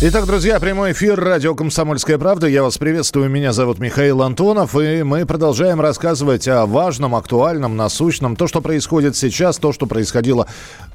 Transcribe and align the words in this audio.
Итак, 0.00 0.26
друзья, 0.26 0.58
прямой 0.60 0.92
эфир 0.92 1.18
радио 1.18 1.54
«Комсомольская 1.54 2.18
правда». 2.18 2.46
Я 2.48 2.62
вас 2.62 2.76
приветствую. 2.76 3.30
Меня 3.30 3.52
зовут 3.52 3.78
Михаил 3.78 4.22
Антонов. 4.22 4.76
И 4.76 5.02
мы 5.02 5.24
продолжаем 5.24 5.80
рассказывать 5.80 6.46
о 6.48 6.66
важном, 6.66 7.14
актуальном, 7.14 7.76
насущном. 7.76 8.36
То, 8.36 8.46
что 8.46 8.60
происходит 8.60 9.16
сейчас, 9.16 9.56
то, 9.56 9.72
что 9.72 9.86
происходило 9.86 10.46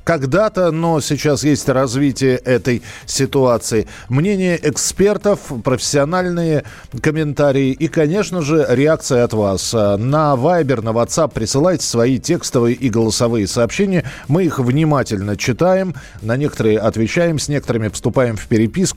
когда-то, 0.04 0.72
но 0.72 1.00
сейчас 1.02 1.44
есть 1.44 1.70
развитие 1.70 2.36
этой 2.38 2.84
ситуации. 3.06 3.88
Мнение 4.09 4.59
экспертов, 4.62 5.40
профессиональные 5.64 6.66
комментарии 7.02 7.72
и, 7.72 7.88
конечно 7.88 8.42
же, 8.42 8.66
реакция 8.70 9.23
от 9.23 9.34
вас. 9.34 9.73
На 9.73 10.36
Viber, 10.36 10.81
на 10.81 10.90
WhatsApp 10.90 11.31
присылайте 11.34 11.86
свои 11.86 12.20
текстовые 12.20 12.76
и 12.76 12.90
голосовые 12.90 13.48
сообщения. 13.48 14.04
Мы 14.28 14.44
их 14.44 14.59
внимательно 14.59 15.38
читаем, 15.38 15.95
на 16.22 16.38
некоторые 16.38 16.80
отвечаем, 16.80 17.40
с 17.40 17.48
некоторыми 17.48 17.88
вступаем 17.88 18.36
в 18.36 18.45
переписку. 18.48 18.89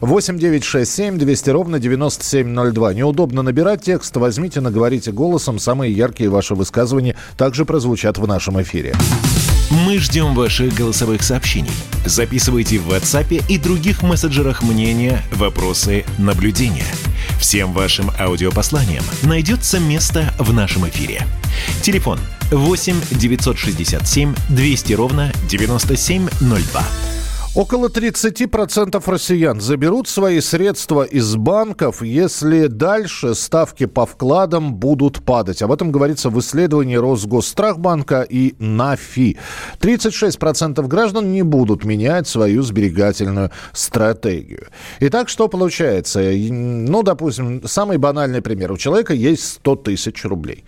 8 0.00 0.38
9 0.38 0.64
6 0.64 0.90
7 0.90 1.18
200 1.18 1.50
ровно 1.50 1.78
9702. 1.78 2.94
Неудобно 2.94 3.42
набирать 3.42 3.82
текст, 3.82 4.16
возьмите, 4.16 4.60
наговорите 4.60 5.12
голосом. 5.12 5.58
Самые 5.58 5.92
яркие 5.92 6.30
ваши 6.30 6.54
высказывания 6.54 7.16
также 7.36 7.64
прозвучат 7.64 8.18
в 8.18 8.26
нашем 8.26 8.60
эфире. 8.62 8.94
Мы 9.70 9.98
ждем 9.98 10.34
ваших 10.34 10.74
голосовых 10.74 11.22
сообщений. 11.22 11.70
Записывайте 12.04 12.78
в 12.78 12.88
WhatsApp 12.88 13.44
и 13.48 13.56
других 13.56 14.02
мессенджерах 14.02 14.62
мнения, 14.62 15.22
вопросы, 15.32 16.04
наблюдения. 16.18 16.86
Всем 17.38 17.72
вашим 17.72 18.10
аудиопосланиям 18.18 19.04
найдется 19.22 19.78
место 19.78 20.34
в 20.38 20.52
нашем 20.52 20.88
эфире. 20.88 21.22
Телефон 21.82 22.18
8 22.50 22.96
967 23.12 24.34
200 24.48 24.92
ровно 24.94 25.32
9702. 25.48 27.09
Около 27.56 27.88
30% 27.88 29.02
россиян 29.10 29.60
заберут 29.60 30.06
свои 30.06 30.40
средства 30.40 31.02
из 31.02 31.34
банков, 31.34 32.00
если 32.00 32.68
дальше 32.68 33.34
ставки 33.34 33.86
по 33.86 34.06
вкладам 34.06 34.76
будут 34.76 35.24
падать. 35.24 35.60
Об 35.60 35.72
этом 35.72 35.90
говорится 35.90 36.30
в 36.30 36.38
исследовании 36.38 36.94
Росгосстрахбанка 36.94 38.22
и 38.22 38.54
НАФИ. 38.60 39.36
36% 39.80 40.86
граждан 40.86 41.32
не 41.32 41.42
будут 41.42 41.84
менять 41.84 42.28
свою 42.28 42.62
сберегательную 42.62 43.50
стратегию. 43.72 44.68
Итак, 45.00 45.28
что 45.28 45.48
получается? 45.48 46.20
Ну, 46.22 47.02
допустим, 47.02 47.66
самый 47.66 47.98
банальный 47.98 48.42
пример. 48.42 48.70
У 48.70 48.76
человека 48.76 49.12
есть 49.12 49.54
100 49.54 49.76
тысяч 49.76 50.24
рублей 50.24 50.64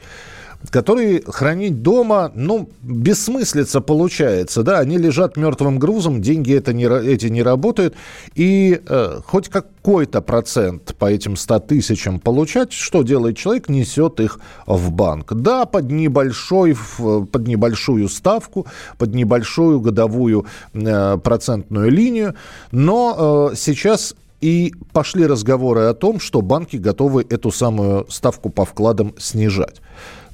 которые 0.70 1.22
хранить 1.26 1.82
дома, 1.82 2.30
ну, 2.34 2.68
бессмыслица 2.82 3.80
получается, 3.80 4.62
да, 4.62 4.78
они 4.78 4.98
лежат 4.98 5.36
мертвым 5.36 5.78
грузом, 5.78 6.20
деньги 6.20 6.54
это 6.54 6.72
не, 6.72 6.84
эти 6.84 7.26
не 7.26 7.42
работают, 7.42 7.94
и 8.34 8.80
э, 8.86 9.20
хоть 9.24 9.48
какой-то 9.48 10.20
процент 10.20 10.94
по 10.98 11.06
этим 11.06 11.36
100 11.36 11.60
тысячам 11.60 12.20
получать, 12.20 12.72
что 12.72 13.02
делает 13.02 13.36
человек? 13.36 13.68
Несет 13.68 14.20
их 14.20 14.38
в 14.66 14.92
банк. 14.92 15.32
Да, 15.34 15.66
под, 15.66 15.90
небольшой, 15.90 16.76
под 16.98 17.46
небольшую 17.46 18.08
ставку, 18.08 18.66
под 18.98 19.14
небольшую 19.14 19.80
годовую 19.80 20.46
э, 20.74 21.18
процентную 21.18 21.90
линию, 21.90 22.34
но 22.70 23.50
э, 23.52 23.56
сейчас 23.56 24.14
и 24.42 24.74
пошли 24.92 25.24
разговоры 25.24 25.82
о 25.82 25.94
том, 25.94 26.18
что 26.18 26.42
банки 26.42 26.76
готовы 26.76 27.24
эту 27.30 27.52
самую 27.52 28.06
ставку 28.10 28.50
по 28.50 28.64
вкладам 28.64 29.14
снижать. 29.16 29.80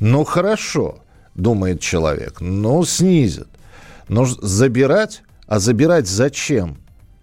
Ну 0.00 0.24
хорошо, 0.24 1.00
думает 1.34 1.80
человек, 1.80 2.40
ну 2.40 2.84
снизит. 2.84 3.48
Но 4.08 4.24
забирать, 4.24 5.22
а 5.46 5.58
забирать 5.58 6.06
зачем? 6.06 6.78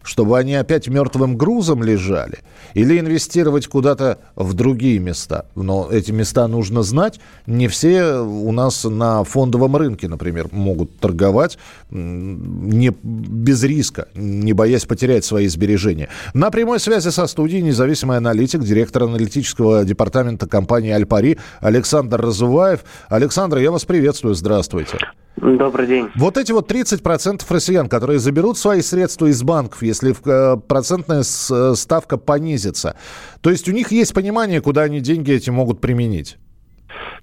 Чтобы 0.06 0.38
они 0.38 0.56
опять 0.56 0.88
мертвым 0.88 1.36
грузом 1.36 1.84
лежали, 1.84 2.40
или 2.74 3.00
инвестировать 3.00 3.68
куда-то 3.68 4.20
в 4.36 4.54
другие 4.54 5.00
места. 5.00 5.48
Но 5.56 5.90
эти 5.92 6.12
места 6.12 6.48
нужно 6.48 6.84
знать. 6.84 7.20
Не 7.48 7.68
все 7.68 8.20
у 8.20 8.52
нас 8.52 8.84
на 8.84 9.24
фондовом 9.24 9.76
рынке, 9.76 10.08
например, 10.08 10.48
могут 10.52 11.00
торговать 11.00 11.58
не, 11.90 12.92
без 13.02 13.64
риска, 13.64 14.08
не 14.14 14.54
боясь 14.54 14.86
потерять 14.86 15.26
свои 15.26 15.48
сбережения. 15.48 16.10
На 16.34 16.52
прямой 16.52 16.80
связи 16.80 17.10
со 17.10 17.26
студией 17.26 17.64
независимый 17.64 18.18
аналитик, 18.18 18.62
директор 18.62 19.04
аналитического 19.04 19.84
департамента 19.84 20.48
компании 20.48 20.92
«Альпари» 20.92 21.40
Александр 21.60 22.22
Разуваев. 22.22 22.82
Александр, 23.10 23.58
я 23.58 23.72
вас 23.72 23.86
приветствую. 23.86 24.36
Здравствуйте. 24.36 25.00
Добрый 25.38 25.86
день. 25.88 26.10
Вот 26.16 26.38
эти 26.38 26.52
вот 26.52 26.72
30% 26.72 27.42
россиян, 27.50 27.90
которые 27.90 28.20
заберут 28.20 28.58
свои 28.58 28.82
средства 28.82 29.26
из 29.28 29.44
банков, 29.44 29.84
если 29.84 30.14
э, 30.14 30.58
процентная 30.58 31.22
э, 31.22 31.74
ставка 31.76 32.18
понизится, 32.18 32.96
то 33.42 33.50
есть 33.50 33.68
у 33.68 33.74
них 33.74 33.92
есть 33.92 34.14
понимание, 34.14 34.62
куда 34.62 34.84
они 34.84 35.02
деньги 35.02 35.34
эти 35.34 35.50
могут 35.50 35.82
применить? 35.82 36.38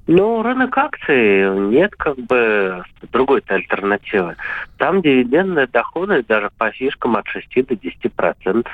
Ну, 0.06 0.42
рынок 0.42 0.76
акций 0.76 1.48
нет 1.70 1.94
как 1.96 2.16
бы 2.16 2.82
другой-то 3.12 3.54
альтернативы. 3.54 4.36
Там 4.76 5.00
дивидендные 5.00 5.68
доходы 5.68 6.24
даже 6.26 6.50
по 6.58 6.70
фишкам 6.72 7.16
от 7.16 7.26
6 7.28 7.66
до 7.66 7.74
10%. 7.74 8.66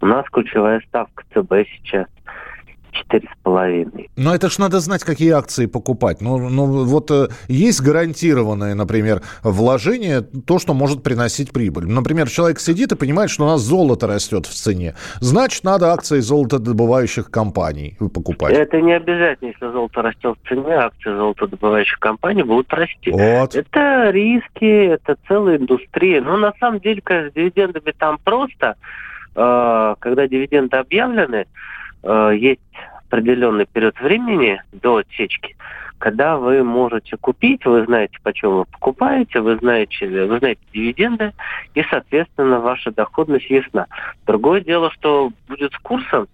У 0.00 0.06
нас 0.06 0.26
ключевая 0.30 0.82
ставка 0.88 1.24
ЦБ 1.32 1.68
сейчас 1.76 2.06
четыре 2.96 3.28
с 3.28 3.42
половиной. 3.42 4.10
Но 4.16 4.34
это 4.34 4.50
ж 4.50 4.58
надо 4.58 4.80
знать, 4.80 5.04
какие 5.04 5.30
акции 5.32 5.66
покупать. 5.66 6.20
Ну, 6.20 6.48
ну 6.48 6.84
вот 6.84 7.10
э, 7.10 7.28
есть 7.48 7.80
гарантированное, 7.80 8.74
например, 8.74 9.22
вложение, 9.42 10.20
то, 10.20 10.58
что 10.58 10.74
может 10.74 11.02
приносить 11.02 11.52
прибыль. 11.52 11.86
Например, 11.86 12.28
человек 12.28 12.60
сидит 12.60 12.92
и 12.92 12.96
понимает, 12.96 13.30
что 13.30 13.44
у 13.44 13.46
нас 13.46 13.60
золото 13.60 14.06
растет 14.06 14.46
в 14.46 14.54
цене. 14.54 14.94
Значит, 15.20 15.64
надо 15.64 15.92
акции 15.92 16.20
золотодобывающих 16.20 17.30
компаний 17.30 17.96
покупать. 17.98 18.54
Это 18.54 18.80
не 18.80 18.92
обязательно, 18.92 19.48
если 19.48 19.72
золото 19.72 20.02
растет 20.02 20.36
в 20.42 20.48
цене, 20.48 20.74
акции 20.74 21.10
золотодобывающих 21.10 21.98
компаний 21.98 22.42
будут 22.42 22.72
расти. 22.72 23.10
Вот. 23.10 23.54
Это 23.54 24.10
риски, 24.10 24.86
это 24.86 25.16
целая 25.28 25.58
индустрия. 25.58 26.20
Но 26.20 26.36
на 26.36 26.52
самом 26.58 26.80
деле, 26.80 27.00
конечно, 27.02 27.30
с 27.30 27.34
дивидендами 27.34 27.92
там 27.96 28.18
просто. 28.22 28.76
Э, 29.36 29.96
когда 29.98 30.26
дивиденды 30.26 30.78
объявлены, 30.78 31.46
э, 32.06 32.36
есть 32.36 32.60
определенный 33.08 33.66
период 33.66 33.98
времени 34.00 34.62
до 34.72 34.96
отсечки, 34.96 35.56
когда 35.98 36.36
вы 36.36 36.62
можете 36.62 37.16
купить, 37.16 37.64
вы 37.64 37.84
знаете, 37.84 38.18
почем 38.22 38.50
вы 38.50 38.64
покупаете, 38.66 39.40
вы 39.40 39.56
знаете, 39.56 40.06
вы 40.06 40.38
знаете 40.38 40.60
дивиденды, 40.72 41.32
и, 41.74 41.82
соответственно, 41.90 42.60
ваша 42.60 42.90
доходность 42.90 43.48
ясна. 43.48 43.86
Другое 44.26 44.60
дело, 44.60 44.90
что 44.90 45.30
будет 45.48 45.72
с 45.72 45.78
курсом, 45.78 46.28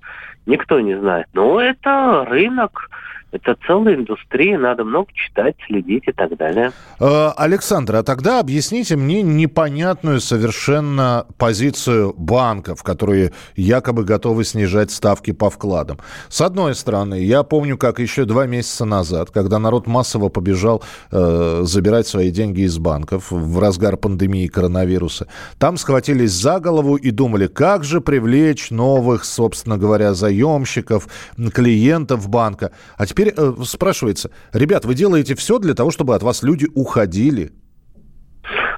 никто 0.47 0.81
не 0.81 0.99
знает. 0.99 1.27
Но 1.33 1.61
это 1.61 2.25
рынок, 2.29 2.91
это 3.33 3.57
целая 3.67 3.97
индустрия, 3.97 4.59
надо 4.59 4.85
много 4.85 5.09
читать, 5.15 5.57
следить 5.67 6.05
и 6.07 6.13
так 6.13 6.37
далее. 6.37 6.73
Э, 7.01 7.31
Александр, 7.37 7.97
а 7.97 8.03
тогда 8.03 8.41
объясните 8.41 8.95
мне 8.97 9.23
непонятную 9.23 10.21
совершенно 10.21 11.27
позицию 11.39 12.15
банков, 12.17 12.83
которые 12.83 13.33
якобы 13.57 14.05
готовы 14.05 14.45
снижать 14.45 14.91
ставки 14.91 15.33
по 15.33 15.49
вкладам. 15.49 15.99
С 16.29 16.43
одной 16.43 16.75
стороны, 16.75 17.21
я 17.21 17.43
помню, 17.43 17.79
как 17.79 17.99
еще 17.99 18.27
два 18.27 18.47
месяца 18.47 18.85
назад, 18.85 19.31
когда 19.31 19.59
народ 19.59 19.87
массово 19.87 20.29
побежал 20.29 20.83
э, 21.11 21.63
забирать 21.65 22.07
свои 22.07 22.31
деньги 22.31 22.61
из 22.61 22.79
банков 22.79 23.31
в 23.31 23.59
разгар 23.59 23.97
пандемии 23.97 24.47
коронавируса, 24.47 25.27
там 25.59 25.79
схватились 25.79 26.33
за 26.33 26.61
голову 26.61 26.97
и 26.97 27.11
думали, 27.11 27.47
как 27.47 27.83
же 27.83 28.03
привлечь 28.03 28.71
новых, 28.71 29.25
собственно 29.25 29.79
говоря, 29.79 30.13
заемщиков, 30.13 31.09
клиентов 31.55 32.29
банка. 32.29 32.73
А 32.99 33.07
теперь 33.07 33.22
теперь 33.23 33.35
э, 33.37 33.55
спрашивается, 33.65 34.31
ребят, 34.53 34.85
вы 34.85 34.95
делаете 34.95 35.35
все 35.35 35.59
для 35.59 35.75
того, 35.75 35.91
чтобы 35.91 36.15
от 36.15 36.23
вас 36.23 36.43
люди 36.43 36.67
уходили? 36.75 37.53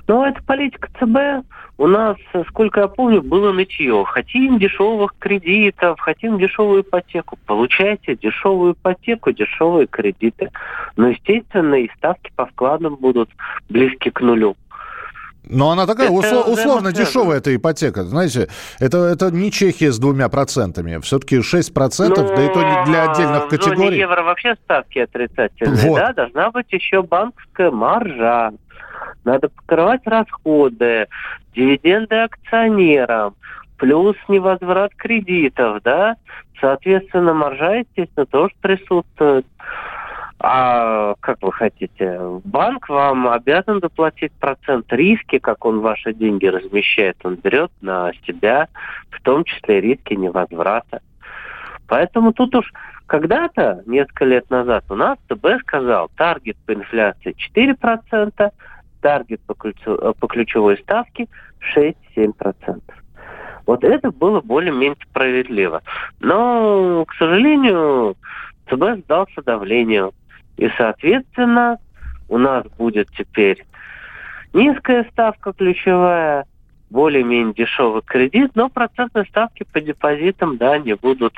Ну, 0.06 0.22
это 0.22 0.42
политика 0.42 0.88
ЦБ. 0.98 1.46
У 1.78 1.86
нас, 1.86 2.16
сколько 2.48 2.80
я 2.80 2.88
помню, 2.88 3.22
было 3.22 3.52
нытье. 3.52 4.04
Хотим 4.04 4.58
дешевых 4.58 5.14
кредитов, 5.18 5.98
хотим 5.98 6.38
дешевую 6.38 6.82
ипотеку. 6.82 7.38
Получайте 7.46 8.14
дешевую 8.14 8.74
ипотеку, 8.74 9.32
дешевые 9.32 9.86
кредиты. 9.86 10.50
Но, 10.96 11.08
естественно, 11.08 11.74
и 11.76 11.88
ставки 11.96 12.30
по 12.36 12.46
вкладам 12.46 12.96
будут 12.96 13.30
близки 13.70 14.10
к 14.10 14.20
нулю. 14.20 14.56
Но 15.48 15.70
она 15.70 15.86
такая 15.86 16.08
это 16.08 16.14
услов, 16.14 16.48
условно 16.48 16.92
дешевая 16.92 17.38
эта 17.38 17.54
ипотека. 17.54 18.04
Знаете, 18.04 18.48
это, 18.80 18.98
это 18.98 19.30
не 19.30 19.50
Чехия 19.50 19.92
с 19.92 19.98
двумя 19.98 20.28
процентами. 20.28 21.00
Все-таки 21.00 21.42
6 21.42 21.74
процентов, 21.74 22.30
ну, 22.30 22.36
да 22.36 22.44
и 22.44 22.52
то 22.52 22.62
не 22.62 22.84
для 22.86 23.10
отдельных 23.10 23.48
категорий. 23.48 23.74
В 23.74 23.78
зоне 23.78 23.98
евро 23.98 24.22
вообще 24.22 24.54
ставки 24.64 24.98
отрицательные, 24.98 25.88
вот. 25.88 25.96
да? 25.96 26.12
Должна 26.12 26.50
быть 26.50 26.72
еще 26.72 27.02
банковская 27.02 27.70
маржа. 27.70 28.52
Надо 29.24 29.48
покрывать 29.48 30.02
расходы, 30.06 31.08
дивиденды 31.54 32.16
акционерам, 32.16 33.34
плюс 33.78 34.16
невозврат 34.28 34.94
кредитов, 34.96 35.82
да? 35.82 36.16
Соответственно, 36.60 37.34
маржа, 37.34 37.76
естественно, 37.76 38.26
тоже 38.26 38.54
присутствует. 38.60 39.46
А 40.46 41.14
как 41.20 41.38
вы 41.40 41.52
хотите? 41.52 42.20
Банк 42.44 42.90
вам 42.90 43.28
обязан 43.28 43.80
доплатить 43.80 44.32
процент 44.32 44.92
риски, 44.92 45.38
как 45.38 45.64
он 45.64 45.80
ваши 45.80 46.12
деньги 46.12 46.44
размещает, 46.44 47.16
он 47.24 47.36
берет 47.36 47.72
на 47.80 48.12
себя, 48.26 48.68
в 49.08 49.22
том 49.22 49.44
числе 49.44 49.80
риски 49.80 50.12
невозврата. 50.12 51.00
Поэтому 51.88 52.34
тут 52.34 52.54
уж 52.56 52.70
когда-то, 53.06 53.82
несколько 53.86 54.26
лет 54.26 54.50
назад, 54.50 54.84
у 54.90 54.94
нас 54.96 55.16
ТБ 55.28 55.60
сказал, 55.62 56.10
таргет 56.14 56.58
по 56.66 56.74
инфляции 56.74 57.34
4%, 57.56 58.50
таргет 59.00 59.40
по, 59.46 59.54
ключу, 59.54 59.94
э, 59.94 60.12
по 60.20 60.26
ключевой 60.26 60.76
ставке 60.76 61.26
6-7%. 61.74 62.82
Вот 63.64 63.82
это 63.82 64.10
было 64.10 64.42
более-менее 64.42 64.96
справедливо. 65.08 65.80
Но, 66.20 67.06
к 67.06 67.14
сожалению, 67.14 68.14
ЦБ 68.68 69.04
сдался 69.04 69.42
давлению. 69.42 70.12
И, 70.56 70.70
соответственно, 70.76 71.78
у 72.28 72.38
нас 72.38 72.64
будет 72.78 73.08
теперь 73.16 73.64
низкая 74.52 75.04
ставка 75.10 75.52
ключевая, 75.52 76.44
более-менее 76.90 77.54
дешевый 77.54 78.02
кредит, 78.04 78.52
но 78.54 78.68
процентные 78.68 79.24
ставки 79.24 79.64
по 79.72 79.80
депозитам, 79.80 80.56
да, 80.58 80.78
не 80.78 80.94
будут 80.94 81.34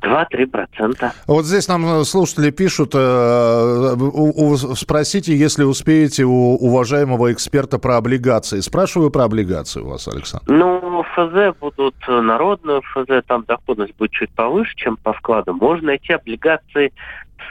2-3%. 0.00 1.10
Вот 1.26 1.44
здесь 1.44 1.68
нам 1.68 2.00
э, 2.00 2.04
слушатели 2.04 2.50
пишут, 2.50 2.92
э, 2.94 3.96
спросите, 4.74 5.36
если 5.36 5.64
успеете 5.64 6.24
у 6.24 6.56
уважаемого 6.56 7.32
эксперта 7.32 7.78
про 7.78 7.96
облигации. 7.96 8.60
Спрашиваю 8.60 9.10
про 9.10 9.24
облигации 9.24 9.80
у 9.80 9.88
вас, 9.88 10.08
Александр. 10.08 10.44
Ну, 10.48 11.02
ОФЗ 11.14 11.56
будут 11.58 11.96
э, 12.08 12.20
народные 12.20 12.80
ОФЗ, 12.82 13.24
там 13.26 13.44
доходность 13.46 13.96
будет 13.96 14.12
чуть 14.12 14.30
повыше, 14.30 14.74
чем 14.76 14.96
по 14.96 15.12
вкладу. 15.12 15.54
Можно 15.54 15.88
найти 15.88 16.12
облигации 16.12 16.92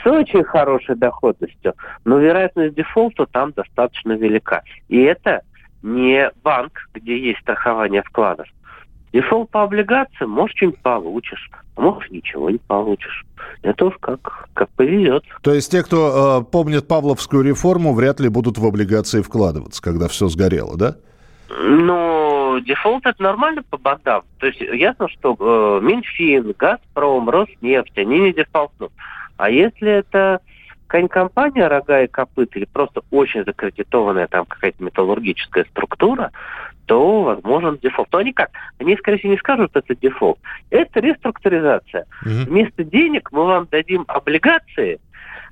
с 0.03 0.07
очень 0.07 0.43
хорошей 0.43 0.95
доходностью, 0.95 1.73
но 2.05 2.19
вероятность 2.19 2.75
дефолта 2.75 3.25
там 3.25 3.51
достаточно 3.51 4.13
велика. 4.13 4.61
И 4.87 5.01
это 5.01 5.41
не 5.81 6.29
банк, 6.43 6.89
где 6.93 7.17
есть 7.17 7.39
страхование 7.39 8.03
вкладов. 8.03 8.47
Дефолт 9.11 9.49
по 9.49 9.63
облигациям, 9.63 10.29
может, 10.29 10.55
что-нибудь 10.57 10.79
получишь, 10.81 11.49
а 11.75 11.81
может, 11.81 12.11
ничего 12.11 12.49
не 12.49 12.59
получишь. 12.59 13.25
Это 13.63 13.85
уж 13.85 13.95
как, 13.99 14.47
как 14.53 14.69
повезет. 14.71 15.23
То 15.41 15.53
есть 15.53 15.71
те, 15.71 15.83
кто 15.83 16.41
э, 16.41 16.51
помнит 16.51 16.87
Павловскую 16.87 17.43
реформу, 17.43 17.93
вряд 17.93 18.19
ли 18.19 18.29
будут 18.29 18.57
в 18.57 18.65
облигации 18.65 19.21
вкладываться, 19.21 19.81
когда 19.81 20.07
все 20.07 20.27
сгорело, 20.27 20.77
да? 20.77 20.95
Ну, 21.49 22.59
дефолт 22.59 23.05
это 23.05 23.21
нормально 23.23 23.63
по 23.67 23.77
бондам. 23.77 24.21
То 24.37 24.47
есть 24.47 24.61
ясно, 24.61 25.07
что 25.09 25.35
э, 25.39 25.83
Минфин, 25.83 26.53
Газпром, 26.57 27.29
Роснефть, 27.29 27.97
они 27.97 28.19
не 28.19 28.33
дефолтнут. 28.33 28.91
А 29.37 29.49
если 29.49 29.89
это 29.89 30.41
какая-нибудь 30.89 31.69
Рога 31.69 32.01
и 32.01 32.07
копыта 32.07 32.55
или 32.55 32.65
просто 32.65 33.01
очень 33.11 33.45
закредитованная 33.45 34.27
там 34.27 34.45
какая-то 34.45 34.83
металлургическая 34.83 35.65
структура, 35.65 36.31
то 36.89 37.21
возможен 37.21 37.77
дефолт. 37.77 38.09
Но 38.11 38.17
они 38.17 38.33
как? 38.33 38.49
Они, 38.79 38.97
скорее 38.97 39.19
всего, 39.19 39.33
не 39.33 39.37
скажут, 39.37 39.69
что 39.69 39.79
это 39.79 39.95
дефолт. 39.95 40.39
Это 40.71 40.99
реструктуризация. 40.99 42.07
Угу. 42.23 42.49
Вместо 42.49 42.83
денег 42.83 43.31
мы 43.31 43.45
вам 43.45 43.67
дадим 43.69 44.05
облигации, 44.07 44.99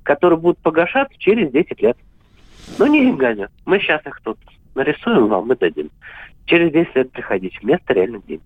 которые 0.02 0.40
будут 0.40 0.58
погашаться 0.58 1.16
через 1.20 1.52
10 1.52 1.80
лет. 1.80 1.96
Ну, 2.80 2.88
не 2.88 3.02
деньгами. 3.02 3.50
Мы 3.68 3.80
сейчас 3.80 4.04
их 4.08 4.20
тут 4.24 4.40
нарисуем 4.74 5.28
вам 5.28 5.54
и 5.54 5.56
дадим 5.56 5.92
через 6.48 6.72
10 6.72 6.96
лет 6.96 7.12
приходить 7.12 7.54
вместо 7.62 7.94
реальных 7.94 8.26
денег. 8.26 8.42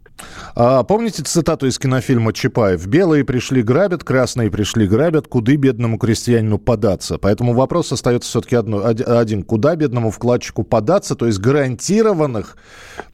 А, 0.56 0.84
помните 0.84 1.24
цитату 1.24 1.68
из 1.68 1.80
кинофильма 1.80 2.34
Чапаев? 2.34 2.86
«Белые 2.88 3.24
пришли 3.24 3.62
грабят, 3.62 4.04
красные 4.04 4.52
пришли 4.52 4.88
грабят, 4.88 5.28
куды 5.28 5.56
бедному 5.56 5.98
крестьянину 5.98 6.58
податься?» 6.58 7.18
Поэтому 7.18 7.54
вопрос 7.54 7.92
остается 7.92 8.30
все-таки 8.30 8.56
одно, 8.56 8.84
один. 8.84 9.44
Куда 9.44 9.76
бедному 9.76 10.12
вкладчику 10.12 10.64
податься? 10.64 11.16
То 11.16 11.28
есть 11.28 11.40
гарантированных 11.40 12.58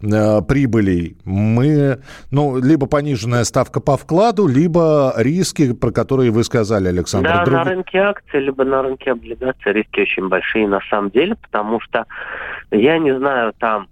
э, 0.01 0.41
прибылей 0.47 1.17
мы... 1.25 1.99
Ну, 2.31 2.59
либо 2.59 2.87
пониженная 2.87 3.43
ставка 3.43 3.79
по 3.79 3.97
вкладу, 3.97 4.47
либо 4.47 5.13
риски, 5.17 5.73
про 5.73 5.91
которые 5.91 6.31
вы 6.31 6.43
сказали, 6.43 6.87
Александр. 6.87 7.29
Да, 7.29 7.45
Друг... 7.45 7.57
на 7.57 7.63
рынке 7.63 7.97
акций, 7.99 8.39
либо 8.39 8.63
на 8.63 8.81
рынке 8.81 9.11
облигаций 9.11 9.73
риски 9.73 10.01
очень 10.01 10.29
большие 10.29 10.67
на 10.67 10.79
самом 10.89 11.11
деле, 11.11 11.35
потому 11.35 11.79
что 11.81 12.05
я 12.71 12.97
не 12.99 13.15
знаю, 13.17 13.53
там 13.59 13.87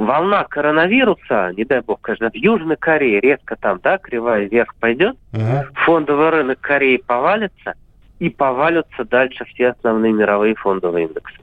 волна 0.00 0.44
коронавируса, 0.44 1.52
не 1.56 1.64
дай 1.64 1.80
бог, 1.80 2.00
конечно, 2.00 2.30
в 2.30 2.34
Южной 2.34 2.76
Корее 2.76 3.20
резко 3.20 3.56
там, 3.56 3.80
да, 3.82 3.98
кривая 3.98 4.48
вверх 4.48 4.74
пойдет, 4.76 5.16
uh 5.32 5.64
фондовый 5.74 6.30
рынок 6.30 6.60
Кореи 6.60 6.96
повалится, 6.96 7.74
и 8.18 8.28
повалятся 8.28 9.04
дальше 9.04 9.44
все 9.46 9.68
основные 9.68 10.12
мировые 10.12 10.54
фондовые 10.54 11.06
индексы. 11.06 11.38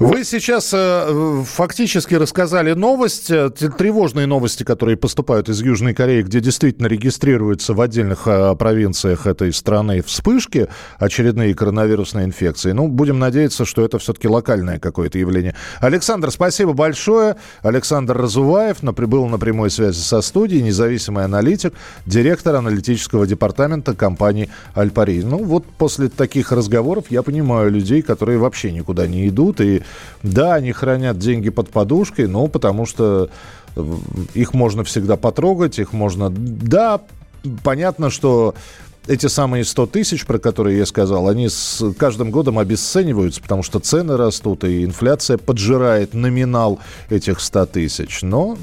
Вы 0.00 0.24
сейчас 0.24 0.72
э, 0.74 1.42
фактически 1.46 2.14
рассказали 2.14 2.72
новость, 2.72 3.30
э, 3.30 3.50
тревожные 3.50 4.26
новости, 4.26 4.64
которые 4.64 4.96
поступают 4.96 5.48
из 5.48 5.62
Южной 5.62 5.94
Кореи, 5.94 6.22
где 6.22 6.40
действительно 6.40 6.88
регистрируются 6.88 7.74
в 7.74 7.80
отдельных 7.80 8.26
э, 8.26 8.56
провинциях 8.56 9.26
этой 9.26 9.52
страны 9.52 10.02
вспышки, 10.02 10.66
очередные 10.98 11.54
коронавирусные 11.54 12.24
инфекции. 12.24 12.72
Ну, 12.72 12.88
будем 12.88 13.20
надеяться, 13.20 13.64
что 13.64 13.84
это 13.84 14.00
все-таки 14.00 14.26
локальное 14.26 14.80
какое-то 14.80 15.18
явление. 15.18 15.54
Александр, 15.78 16.32
спасибо 16.32 16.72
большое. 16.72 17.36
Александр 17.62 18.16
Разуваев 18.16 18.78
прибыл 18.96 19.26
на 19.26 19.38
прямой 19.38 19.70
связи 19.70 20.00
со 20.00 20.22
студией, 20.22 20.62
независимый 20.62 21.24
аналитик, 21.24 21.72
директор 22.04 22.56
аналитического 22.56 23.28
департамента 23.28 23.94
компании 23.94 24.50
«Альпари». 24.74 25.22
Ну, 25.22 25.44
вот 25.44 25.64
после 25.78 26.08
таких 26.08 26.50
разговоров 26.50 27.04
я 27.10 27.22
понимаю 27.22 27.70
людей, 27.70 28.02
которые 28.02 28.38
вообще 28.38 28.72
никуда 28.72 29.06
не 29.06 29.28
идут 29.28 29.60
и 29.60 29.83
да, 30.22 30.54
они 30.54 30.72
хранят 30.72 31.18
деньги 31.18 31.50
под 31.50 31.70
подушкой, 31.70 32.28
но 32.28 32.46
потому 32.46 32.86
что 32.86 33.30
э, 33.76 33.94
их 34.34 34.54
можно 34.54 34.84
всегда 34.84 35.16
потрогать, 35.16 35.78
их 35.78 35.92
можно... 35.92 36.30
Да, 36.30 37.00
понятно, 37.62 38.10
что 38.10 38.54
эти 39.06 39.26
самые 39.26 39.64
100 39.64 39.86
тысяч, 39.86 40.26
про 40.26 40.38
которые 40.38 40.78
я 40.78 40.86
сказал, 40.86 41.28
они 41.28 41.48
с 41.48 41.82
каждым 41.98 42.30
годом 42.30 42.58
обесцениваются, 42.58 43.42
потому 43.42 43.62
что 43.62 43.78
цены 43.78 44.16
растут, 44.16 44.64
и 44.64 44.84
инфляция 44.84 45.38
поджирает 45.38 46.14
номинал 46.14 46.78
этих 47.10 47.40
100 47.40 47.66
тысяч. 47.66 48.22
Но 48.22 48.56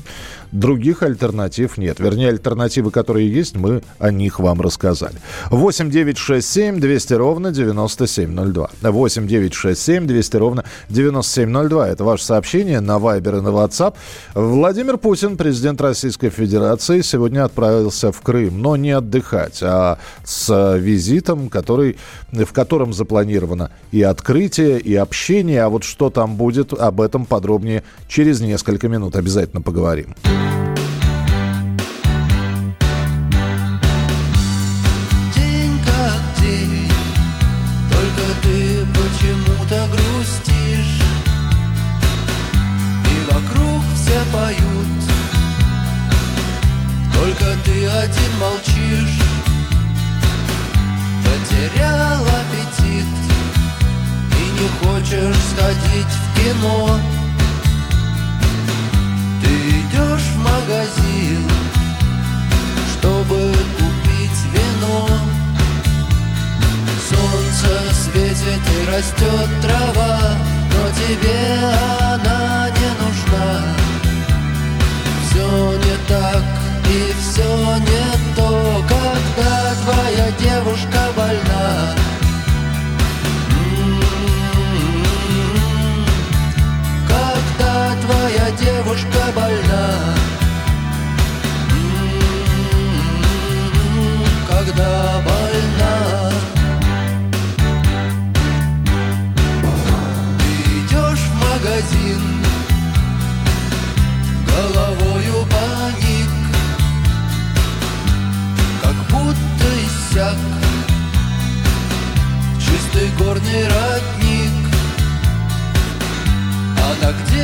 других 0.52 1.04
альтернатив 1.04 1.78
нет. 1.78 2.00
Вернее, 2.00 2.30
альтернативы, 2.30 2.92
которые 2.92 3.32
есть, 3.32 3.56
мы 3.56 3.84
о 4.00 4.12
них 4.12 4.40
вам 4.40 4.62
рассказали. 4.62 5.16
8 5.50 5.90
9 5.90 6.18
6 6.18 6.48
7 6.48 6.80
200 6.80 7.14
ровно 7.14 7.52
9702. 7.52 8.70
8 8.82 9.28
9 9.28 9.54
6 9.54 9.82
7 9.82 10.08
200 10.08 10.36
ровно 10.38 10.64
9702. 10.90 11.90
Это 11.90 12.04
ваше 12.04 12.26
сообщение 12.26 12.80
на 12.80 12.98
Viber 12.98 13.40
и 13.40 13.42
на 13.42 13.50
WhatsApp. 13.50 13.96
Владимир 14.34 14.98
Путин, 14.98 15.38
президент 15.38 15.82
Российской 15.82 16.30
Федерации, 16.30 17.02
сегодня 17.02 17.44
отправился 17.44 18.12
в 18.12 18.22
Крым, 18.22 18.62
но 18.62 18.76
не 18.76 18.92
отдыхать, 18.92 19.60
а 19.62 19.98
с 20.24 20.78
визитом, 20.78 21.50
который, 21.50 21.98
в 22.32 22.52
котором 22.54 22.94
запланировано 22.94 23.72
и 23.92 24.02
открытие, 24.02 24.80
и 24.80 24.96
общение. 24.96 25.64
А 25.64 25.70
вот 25.70 25.84
что 25.84 26.10
там 26.10 26.36
будет, 26.36 26.74
об 26.74 27.02
этом 27.02 27.26
подробнее 27.26 27.84
через 28.08 28.42
несколько 28.42 28.88
минут 28.88 29.16
обязательно 29.16 29.62
поговорим. 29.62 30.16
Трава, 69.62 70.20
но 70.74 70.90
тебе 70.92 71.40
она 72.14 72.31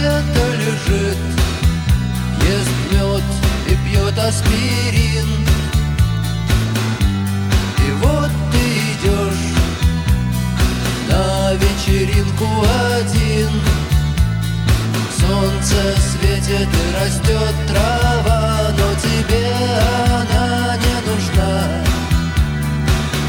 где-то 0.07 0.55
лежит 0.55 1.17
Ест 2.41 2.71
мед 2.91 3.23
и 3.67 3.75
пьет 3.85 4.17
аспирин 4.17 5.27
И 7.85 7.91
вот 8.01 8.31
ты 8.51 8.57
идешь 8.93 9.55
на 11.09 11.53
вечеринку 11.53 12.45
один 12.95 13.49
Солнце 15.19 15.75
светит 15.99 16.69
и 16.69 16.95
растет 16.95 17.55
трава, 17.67 18.69
но 18.77 18.95
тебе 18.95 19.51
она 20.09 20.77
не 20.77 21.11
нужна. 21.11 21.83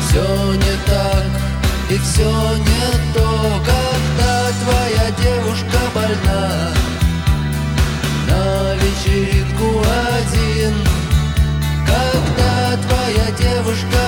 Все 0.06 0.52
не 0.52 0.76
так 0.87 1.25
и 1.90 1.99
все 1.99 2.30
не 2.56 3.14
то, 3.14 3.28
твоя 3.64 3.77
больна. 6.09 6.73
На 8.29 8.75
вечеринку 8.75 9.83
один, 10.17 10.75
когда 11.87 12.77
твоя 12.88 13.31
девушка 13.33 14.08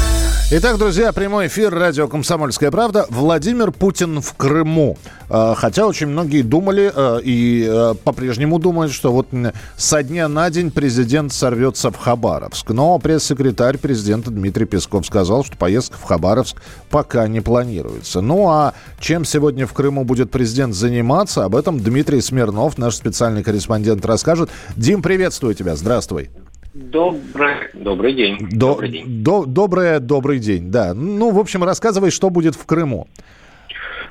Итак, 0.53 0.77
друзья, 0.77 1.13
прямой 1.13 1.47
эфир 1.47 1.73
радио 1.73 2.09
«Комсомольская 2.09 2.71
правда». 2.71 3.05
Владимир 3.07 3.71
Путин 3.71 4.19
в 4.19 4.33
Крыму. 4.33 4.97
А, 5.29 5.55
хотя 5.55 5.87
очень 5.87 6.07
многие 6.07 6.41
думали 6.41 6.91
а, 6.93 7.19
и 7.19 7.65
а, 7.65 7.93
по-прежнему 7.93 8.59
думают, 8.59 8.91
что 8.91 9.13
вот 9.13 9.29
со 9.77 10.03
дня 10.03 10.27
на 10.27 10.49
день 10.49 10.69
президент 10.69 11.31
сорвется 11.31 11.89
в 11.89 11.95
Хабаровск. 11.95 12.69
Но 12.71 12.99
пресс-секретарь 12.99 13.77
президента 13.77 14.29
Дмитрий 14.29 14.65
Песков 14.65 15.05
сказал, 15.05 15.45
что 15.45 15.55
поездка 15.55 15.97
в 15.97 16.03
Хабаровск 16.03 16.61
пока 16.89 17.29
не 17.29 17.39
планируется. 17.39 18.19
Ну 18.19 18.49
а 18.49 18.73
чем 18.99 19.23
сегодня 19.23 19.65
в 19.65 19.71
Крыму 19.71 20.03
будет 20.03 20.31
президент 20.31 20.75
заниматься, 20.75 21.45
об 21.45 21.55
этом 21.55 21.79
Дмитрий 21.79 22.19
Смирнов, 22.19 22.77
наш 22.77 22.95
специальный 22.95 23.41
корреспондент, 23.41 24.05
расскажет. 24.05 24.49
Дим, 24.75 25.01
приветствую 25.01 25.55
тебя. 25.55 25.77
Здравствуй. 25.77 26.29
Добрый, 26.73 27.55
добрый 27.73 28.13
день. 28.13 28.37
До, 28.49 28.67
добрый 28.67 28.89
день. 28.89 29.23
До, 29.23 29.45
доброе, 29.45 29.99
добрый 29.99 30.39
день, 30.39 30.71
да. 30.71 30.93
Ну, 30.93 31.31
в 31.31 31.39
общем, 31.39 31.65
рассказывай, 31.65 32.11
что 32.11 32.29
будет 32.29 32.55
в 32.55 32.65
Крыму. 32.65 33.07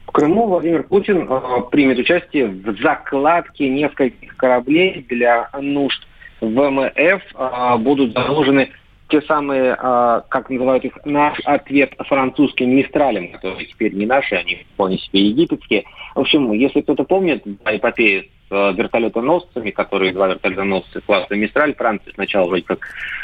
В 0.07 0.12
Крыму 0.12 0.47
Владимир 0.47 0.83
Путин 0.83 1.26
э, 1.26 1.40
примет 1.71 1.99
участие 1.99 2.49
в 2.49 2.76
закладке 2.83 3.71
нескольких 3.71 4.37
кораблей 4.37 5.07
для 5.09 5.49
нужд 5.59 6.07
ВМФ. 6.43 7.23
Э, 7.35 7.76
будут 7.79 8.12
заложены 8.12 8.69
те 9.09 9.23
самые, 9.23 9.75
э, 9.81 10.21
как 10.29 10.50
называют 10.50 10.85
их, 10.85 10.99
наш 11.07 11.40
ответ 11.45 11.95
французским 12.09 12.76
мистралям, 12.76 13.33
которые 13.33 13.69
теперь 13.69 13.95
не 13.95 14.05
наши, 14.05 14.35
они 14.35 14.67
вполне 14.75 14.99
себе 14.99 15.29
египетские. 15.29 15.85
В 16.14 16.21
общем, 16.21 16.52
если 16.52 16.83
кто-то 16.83 17.05
помнит 17.05 17.43
эпопею 17.64 18.25
Э, 18.25 18.26
вертолетоносцами, 18.50 19.71
которые 19.71 20.12
два 20.12 20.28
вертолетоносца 20.28 21.00
класса 21.00 21.35
«Мистраль» 21.35 21.75
Франция 21.75 22.12
сначала 22.14 22.49
вроде 22.49 22.62
как 22.62 22.80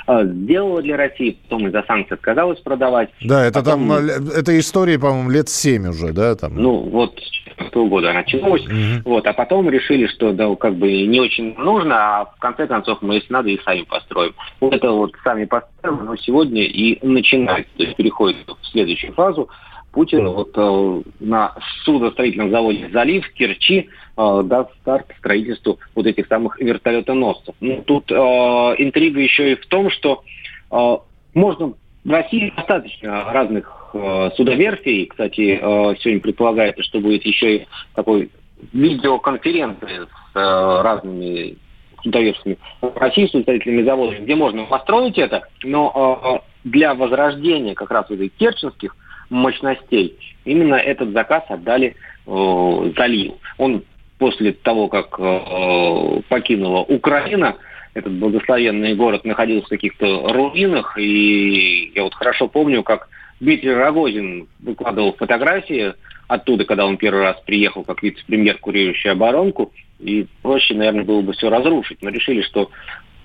э, 0.07 0.25
сделала 0.25 0.83
для 0.83 0.97
России, 0.97 1.39
потом 1.43 1.67
из-за 1.69 1.83
санкций 1.87 2.17
отказалась 2.17 2.61
продавать. 2.61 3.11
Да, 3.23 3.45
это 3.45 3.61
потом... 3.61 3.89
там, 3.89 4.09
э, 4.09 4.39
это 4.39 4.59
история, 4.59 4.99
по-моему, 4.99 5.31
лет 5.31 5.49
семь 5.49 5.89
уже, 5.89 6.13
да? 6.13 6.35
Там? 6.37 6.55
Ну, 6.55 6.77
вот 6.77 7.19
с 7.59 7.71
того 7.71 7.87
года 7.87 8.13
началось. 8.13 8.65
Угу. 8.65 9.03
Вот, 9.05 9.27
а 9.27 9.33
потом 9.33 9.69
решили, 9.69 10.07
что 10.07 10.33
да, 10.33 10.55
как 10.57 10.77
бы 10.77 11.07
не 11.07 11.21
очень 11.21 11.55
нужно, 11.57 12.21
а 12.21 12.25
в 12.27 12.39
конце 12.39 12.67
концов 12.67 12.99
мы, 13.03 13.15
если 13.15 13.33
надо, 13.33 13.49
и 13.49 13.61
сами 13.63 13.83
построим. 13.83 14.35
Вот 14.61 14.75
это 14.75 14.91
вот 14.91 15.13
сами 15.25 15.45
построим, 15.45 16.05
но 16.05 16.17
сегодня 16.17 16.63
и 16.63 17.05
начинается, 17.05 17.71
то 17.77 17.83
есть 17.83 17.97
переходит 17.97 18.37
в 18.47 18.67
следующую 18.67 19.13
фазу. 19.15 19.49
Путин 19.97 20.29
вот 20.29 20.51
э, 20.55 21.03
на 21.21 21.55
судостроительном 21.85 22.51
заводе 22.51 22.91
«Залив» 22.93 23.27
в 23.27 23.33
Керчи 23.33 23.89
э, 24.15 24.43
даст 24.45 24.71
старт 24.83 25.07
строительству 25.17 25.79
вот 25.95 26.05
этих 26.05 26.27
самых 26.27 26.61
вертолетоносцев. 26.61 27.55
Ну, 27.61 27.83
тут 27.87 28.13
э, 28.13 28.15
интрига 28.15 29.21
еще 29.21 29.53
и 29.53 29.55
в 29.55 29.65
том, 29.69 29.89
что 29.89 30.23
э, 30.71 30.97
можно 31.33 31.73
в 32.05 32.11
России 32.11 32.53
достаточно 32.55 33.33
разных 33.33 33.91
э, 33.95 34.31
судоверфий. 34.37 35.07
Кстати, 35.07 35.59
э, 35.59 35.95
сегодня 36.01 36.21
предполагается, 36.21 36.83
что 36.83 37.01
будет 37.01 37.25
еще 37.25 37.57
и 37.57 37.67
такой 37.95 38.31
видеоконференция 38.75 40.05
с 40.05 40.37
э, 40.37 40.83
разными 40.83 41.57
судоверфями 42.03 42.59
России, 42.97 43.29
судостроительными 43.29 43.83
заводами, 43.83 44.25
где 44.25 44.35
можно 44.35 44.65
построить 44.67 45.17
это, 45.17 45.49
но 45.63 46.43
э, 46.45 46.69
для 46.69 46.95
возрождения 46.95 47.75
как 47.75 47.91
раз 47.91 48.11
вот 48.11 48.21
этих 48.21 48.35
керченских 48.35 48.95
мощностей. 49.31 50.17
Именно 50.45 50.77
этот 50.77 51.11
заказ 51.13 51.45
отдали 51.49 51.95
э, 52.27 52.93
Заливу. 52.97 53.39
Он 53.59 53.83
после 54.19 54.53
того, 54.53 54.89
как 54.89 55.19
э, 55.19 56.21
покинула 56.29 56.81
Украина, 56.81 57.57
этот 57.95 58.13
благословенный 58.13 58.95
город 58.95 59.25
находился 59.25 59.67
в 59.67 59.71
каких-то 59.71 60.29
руинах, 60.33 60.99
и 60.99 61.93
я 61.95 62.03
вот 62.03 62.15
хорошо 62.15 62.47
помню, 62.47 62.83
как 62.83 63.09
Дмитрий 63.41 63.73
Рогозин 63.73 64.49
выкладывал 64.61 65.15
фотографии 65.15 65.95
оттуда, 66.29 66.65
когда 66.65 66.87
он 66.87 66.97
первый 66.97 67.23
раз 67.23 67.37
приехал 67.45 67.85
как 67.85 68.03
вице-премьер, 68.03 68.59
курирующий 68.59 69.11
оборонку, 69.11 69.73
и 69.99 70.27
проще, 70.43 70.75
наверное, 70.75 71.05
было 71.05 71.23
бы 71.23 71.33
все 71.33 71.49
разрушить. 71.49 72.03
Но 72.03 72.11
решили, 72.11 72.43
что 72.43 72.71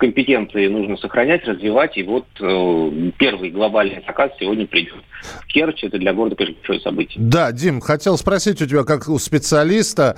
компетенции 0.02 0.66
нужно 0.66 0.96
сохранять, 0.96 1.44
развивать. 1.44 1.96
И 1.96 2.02
вот 2.02 2.26
э, 2.40 3.10
первый 3.18 3.50
глобальный 3.50 4.02
заказ 4.04 4.32
сегодня 4.40 4.66
придет 4.66 4.96
в 5.42 5.46
Керчь. 5.46 5.84
Это 5.84 5.96
для 5.96 6.12
города, 6.12 6.34
конечно, 6.34 6.58
большое 6.58 6.80
событие. 6.80 7.14
Да, 7.18 7.52
Дим, 7.52 7.80
хотел 7.80 8.18
спросить 8.18 8.60
у 8.60 8.66
тебя, 8.66 8.82
как 8.82 9.08
у 9.08 9.16
специалиста, 9.20 10.16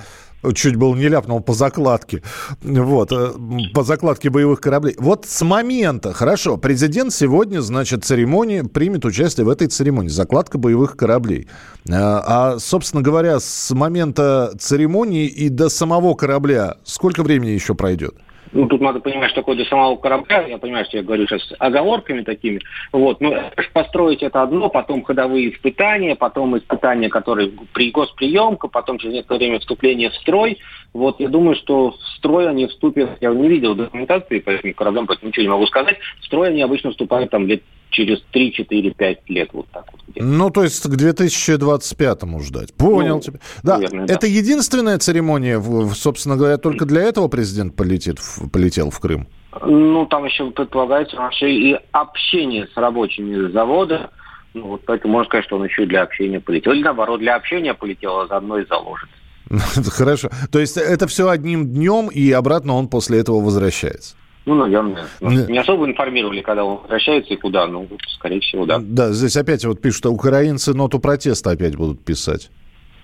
чуть 0.55 0.77
было 0.77 0.95
не 0.95 1.09
ляпнул 1.09 1.41
по 1.41 1.53
закладке, 1.53 2.23
вот, 2.63 3.13
э, 3.13 3.33
по 3.75 3.83
закладке 3.83 4.31
боевых 4.31 4.63
кораблей. 4.63 4.97
Вот 4.99 5.27
с 5.27 5.43
момента, 5.43 6.15
хорошо, 6.15 6.57
президент 6.57 7.13
сегодня, 7.13 7.61
значит, 7.61 8.07
церемонии, 8.07 8.63
примет 8.63 9.05
участие 9.05 9.45
в 9.45 9.51
этой 9.51 9.67
церемонии, 9.67 10.09
закладка 10.09 10.57
боевых 10.57 10.97
кораблей. 10.97 11.47
Э, 11.87 11.93
а, 11.93 12.57
собственно 12.59 13.03
говоря, 13.03 13.39
с 13.39 13.71
момента 13.75 14.53
церемонии 14.59 15.27
и 15.27 15.51
до 15.51 15.69
самого 15.69 16.15
корабля 16.15 16.77
сколько 16.85 17.23
времени 17.23 17.51
еще 17.51 17.75
пройдет? 17.75 18.15
Ну, 18.55 18.69
тут 18.69 18.81
надо 18.81 19.01
понимать, 19.01 19.31
что 19.31 19.41
такое 19.41 19.57
для 19.57 19.65
самого 19.65 19.97
корабля. 19.97 20.47
Я 20.47 20.59
понимаю, 20.59 20.85
что 20.85 20.97
я 20.97 21.03
говорю 21.03 21.27
сейчас 21.27 21.53
оговорками 21.59 22.23
такими. 22.23 22.61
Вот, 22.93 23.21
но 23.21 23.51
построить 23.73 24.23
это 24.23 24.43
одно, 24.43 24.69
потом 24.69 25.03
ходовые 25.03 25.53
испытания, 25.53 26.15
потом 26.15 26.57
испытания, 26.57 27.09
которые 27.09 27.51
при 27.73 27.91
госприемка, 27.91 28.69
потом 28.69 28.99
через 28.99 29.15
некоторое 29.15 29.39
время 29.39 29.59
вступление 29.59 30.11
в 30.11 30.15
строй. 30.15 30.59
Вот 30.93 31.19
я 31.19 31.29
думаю, 31.29 31.57
что 31.57 31.91
в 31.91 31.97
строй 32.17 32.49
они 32.49 32.69
вступят, 32.69 33.19
я 33.21 33.31
не 33.31 33.49
видел 33.49 33.75
документации 33.75 34.39
по 34.39 34.51
этим 34.51 34.73
кораблям, 34.75 35.09
поэтому 35.09 35.31
ничего 35.31 35.43
не 35.43 35.51
могу 35.51 35.67
сказать. 35.67 35.99
В 36.21 36.27
строй 36.27 36.49
они 36.49 36.63
обычно 36.63 36.93
вступают 36.93 37.31
там 37.31 37.49
лет 37.49 37.63
через 37.91 38.23
3, 38.31 38.53
4, 38.53 38.91
5 38.93 39.31
лет, 39.31 39.51
вот 39.53 39.67
так. 39.73 39.87
Ну, 40.17 40.51
то 40.51 40.63
есть 40.63 40.83
к 40.83 40.95
2025-му 40.95 42.41
ждать. 42.41 42.75
Понял 42.75 43.17
ну, 43.17 43.21
тебя. 43.21 43.39
Да, 43.63 43.75
наверное, 43.75 44.05
это 44.05 44.23
да. 44.23 44.27
единственная 44.27 44.99
церемония, 44.99 45.61
собственно 45.95 46.37
говоря, 46.37 46.57
только 46.57 46.85
для 46.85 47.03
этого 47.03 47.29
президент 47.29 47.75
полетит, 47.75 48.19
полетел 48.53 48.91
в 48.91 49.01
Крым? 49.01 49.27
Ну, 49.63 50.07
там 50.07 50.25
еще 50.25 50.51
предполагается 50.51 51.17
вообще 51.17 51.53
и 51.53 51.79
общение 51.93 52.67
с 52.73 52.77
рабочими 52.77 53.51
завода. 53.53 54.11
Ну, 54.53 54.69
вот 54.69 54.83
поэтому 54.87 55.15
можно 55.15 55.29
сказать, 55.29 55.45
что 55.47 55.57
он 55.57 55.65
еще 55.65 55.85
и 55.85 55.87
для 55.87 56.03
общения 56.03 56.41
полетел. 56.41 56.73
Или 56.73 56.83
наоборот, 56.83 57.21
для 57.21 57.37
общения 57.37 57.75
полетел, 57.75 58.21
а 58.21 58.27
заодно 58.27 58.59
и 58.59 58.67
заложит. 58.67 59.09
Хорошо. 59.91 60.31
То 60.51 60.59
есть 60.59 60.77
это 60.77 61.07
все 61.07 61.29
одним 61.29 61.67
днем, 61.67 62.09
и 62.09 62.31
обратно 62.33 62.75
он 62.75 62.89
после 62.89 63.21
этого 63.21 63.41
возвращается? 63.41 64.17
Ну, 64.47 64.55
наверное. 64.55 65.07
Не 65.21 65.59
особо 65.59 65.87
информировали, 65.87 66.43
когда 66.43 66.65
он 66.65 66.79
возвращается 66.83 67.35
и 67.35 67.37
куда. 67.37 67.67
Ну, 67.67 67.89
скорее 68.09 68.41
всего, 68.41 68.67
да. 68.67 68.79
Да, 68.81 69.13
здесь 69.13 69.37
опять 69.37 69.65
вот 69.65 69.81
пишут, 69.81 69.99
что 69.99 70.13
украинцы 70.13 70.75
ноту 70.75 70.99
протеста 70.99 71.51
опять 71.51 71.77
будут 71.77 72.05
писать. 72.05 72.51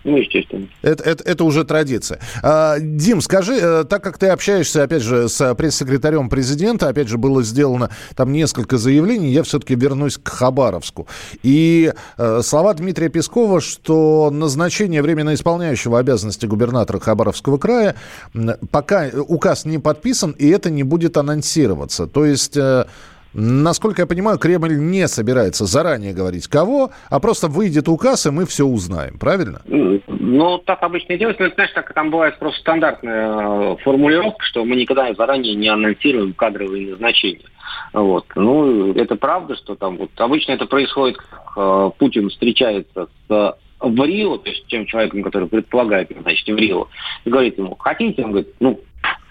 Ну, 0.02 0.16
естественно. 0.16 0.66
Это, 0.80 1.04
это, 1.04 1.24
это 1.24 1.44
уже 1.44 1.64
традиция. 1.64 2.20
А, 2.42 2.78
Дим, 2.78 3.20
скажи, 3.20 3.58
э, 3.60 3.84
так 3.84 4.02
как 4.02 4.16
ты 4.16 4.28
общаешься, 4.28 4.82
опять 4.82 5.02
же, 5.02 5.28
с 5.28 5.54
пресс-секретарем 5.54 6.30
президента, 6.30 6.88
опять 6.88 7.08
же, 7.08 7.18
было 7.18 7.42
сделано 7.42 7.90
там 8.16 8.32
несколько 8.32 8.78
заявлений, 8.78 9.30
я 9.30 9.42
все-таки 9.42 9.74
вернусь 9.74 10.16
к 10.16 10.26
Хабаровску. 10.28 11.06
И 11.42 11.92
э, 12.16 12.40
слова 12.42 12.72
Дмитрия 12.72 13.10
Пескова, 13.10 13.60
что 13.60 14.30
назначение 14.32 15.02
временно 15.02 15.34
исполняющего 15.34 15.98
обязанности 15.98 16.46
губернатора 16.46 16.98
Хабаровского 16.98 17.58
края, 17.58 17.94
пока 18.70 19.10
указ 19.28 19.66
не 19.66 19.78
подписан, 19.78 20.30
и 20.30 20.48
это 20.48 20.70
не 20.70 20.82
будет 20.82 21.16
анонсироваться. 21.18 22.06
То 22.06 22.24
есть... 22.24 22.56
Э, 23.34 23.38
Насколько 23.38 24.02
я 24.02 24.06
понимаю, 24.06 24.38
Кремль 24.38 24.76
не 24.78 25.06
собирается 25.08 25.64
заранее 25.64 26.12
говорить 26.12 26.48
кого, 26.48 26.90
а 27.08 27.20
просто 27.20 27.48
выйдет 27.48 27.88
указ, 27.88 28.26
и 28.26 28.30
мы 28.30 28.46
все 28.46 28.64
узнаем, 28.64 29.18
правильно? 29.18 29.62
Ну, 29.66 30.58
так 30.58 30.82
обычно 30.82 31.14
и 31.14 31.18
делается. 31.18 31.42
Ну, 31.42 31.50
знаешь, 31.54 31.72
так 31.72 31.92
там 31.94 32.10
бывает 32.10 32.38
просто 32.38 32.60
стандартная 32.60 33.74
э, 33.74 33.76
формулировка, 33.82 34.44
что 34.44 34.64
мы 34.64 34.76
никогда 34.76 35.12
заранее 35.14 35.54
не 35.54 35.68
анонсируем 35.68 36.32
кадровые 36.34 36.90
назначения. 36.92 37.46
Вот. 37.92 38.26
Ну, 38.34 38.92
это 38.94 39.16
правда, 39.16 39.56
что 39.56 39.74
там 39.74 39.96
вот 39.96 40.10
обычно 40.16 40.52
это 40.52 40.66
происходит, 40.66 41.16
как 41.18 41.52
э, 41.56 41.90
Путин 41.98 42.28
встречается 42.28 43.08
с 43.28 43.56
в 43.80 44.04
Рио, 44.04 44.36
то 44.36 44.50
есть 44.50 44.66
тем 44.66 44.84
человеком, 44.84 45.22
который 45.22 45.48
предполагает, 45.48 46.12
значит, 46.20 46.46
в 46.46 46.54
Рио, 46.54 46.88
и 47.24 47.30
говорит 47.30 47.56
ему, 47.56 47.74
хотите? 47.76 48.22
Он 48.22 48.32
говорит, 48.32 48.54
ну, 48.60 48.78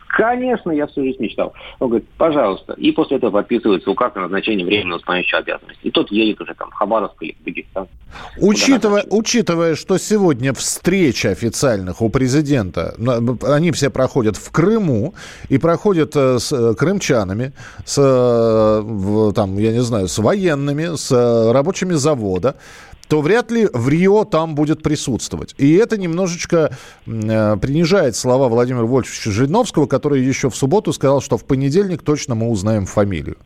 Конечно, 0.09 0.71
я 0.71 0.87
всю 0.87 1.03
жизнь 1.03 1.21
мечтал. 1.21 1.53
Он 1.77 1.89
говорит, 1.89 2.07
пожалуйста. 2.17 2.73
И 2.73 2.91
после 2.91 3.17
этого 3.17 3.29
подписывается 3.29 3.91
указ 3.91 4.11
о 4.15 4.21
назначении 4.21 4.63
временного 4.63 4.99
исполняющего 4.99 5.39
обязанности. 5.39 5.79
И 5.83 5.91
тот 5.91 6.11
едет 6.11 6.41
уже 6.41 6.55
там 6.55 6.71
в 6.71 6.73
Хабаровск 6.73 7.15
или 7.21 7.35
в 7.39 7.43
Дагестан. 7.43 7.87
Учитывая, 8.41 9.05
учитывая, 9.11 9.75
что 9.75 9.99
сегодня 9.99 10.53
встреча 10.53 11.29
официальных 11.29 12.01
у 12.01 12.09
президента, 12.09 12.95
они 13.43 13.71
все 13.71 13.91
проходят 13.91 14.35
в 14.35 14.51
Крыму 14.51 15.13
и 15.47 15.59
проходят 15.59 16.15
э, 16.15 16.39
с 16.39 16.51
э, 16.51 16.73
крымчанами, 16.73 17.53
с, 17.85 17.97
э, 17.99 19.31
там, 19.35 19.59
я 19.59 19.71
не 19.71 19.83
знаю, 19.83 20.07
с 20.07 20.17
военными, 20.17 20.97
с 20.97 21.11
рабочими 21.53 21.93
завода, 21.93 22.55
то 23.09 23.21
вряд 23.21 23.49
ли 23.51 23.67
в 23.73 23.89
Рио 23.89 24.23
там 24.23 24.53
будет 24.53 24.83
присутствовать. 24.83 25.55
И 25.57 25.73
это 25.73 25.99
немножечко 25.99 26.77
э, 27.07 27.57
принижает 27.57 28.15
слова 28.15 28.47
Владимира 28.47 28.85
Вольфовича 28.85 29.31
Жириновского, 29.31 29.87
который 29.87 30.21
еще 30.21 30.49
в 30.51 30.55
субботу 30.55 30.93
сказал, 30.93 31.19
что 31.19 31.35
в 31.35 31.45
понедельник 31.45 32.03
точно 32.03 32.35
мы 32.35 32.49
узнаем 32.49 32.85
фамилию. 32.85 33.37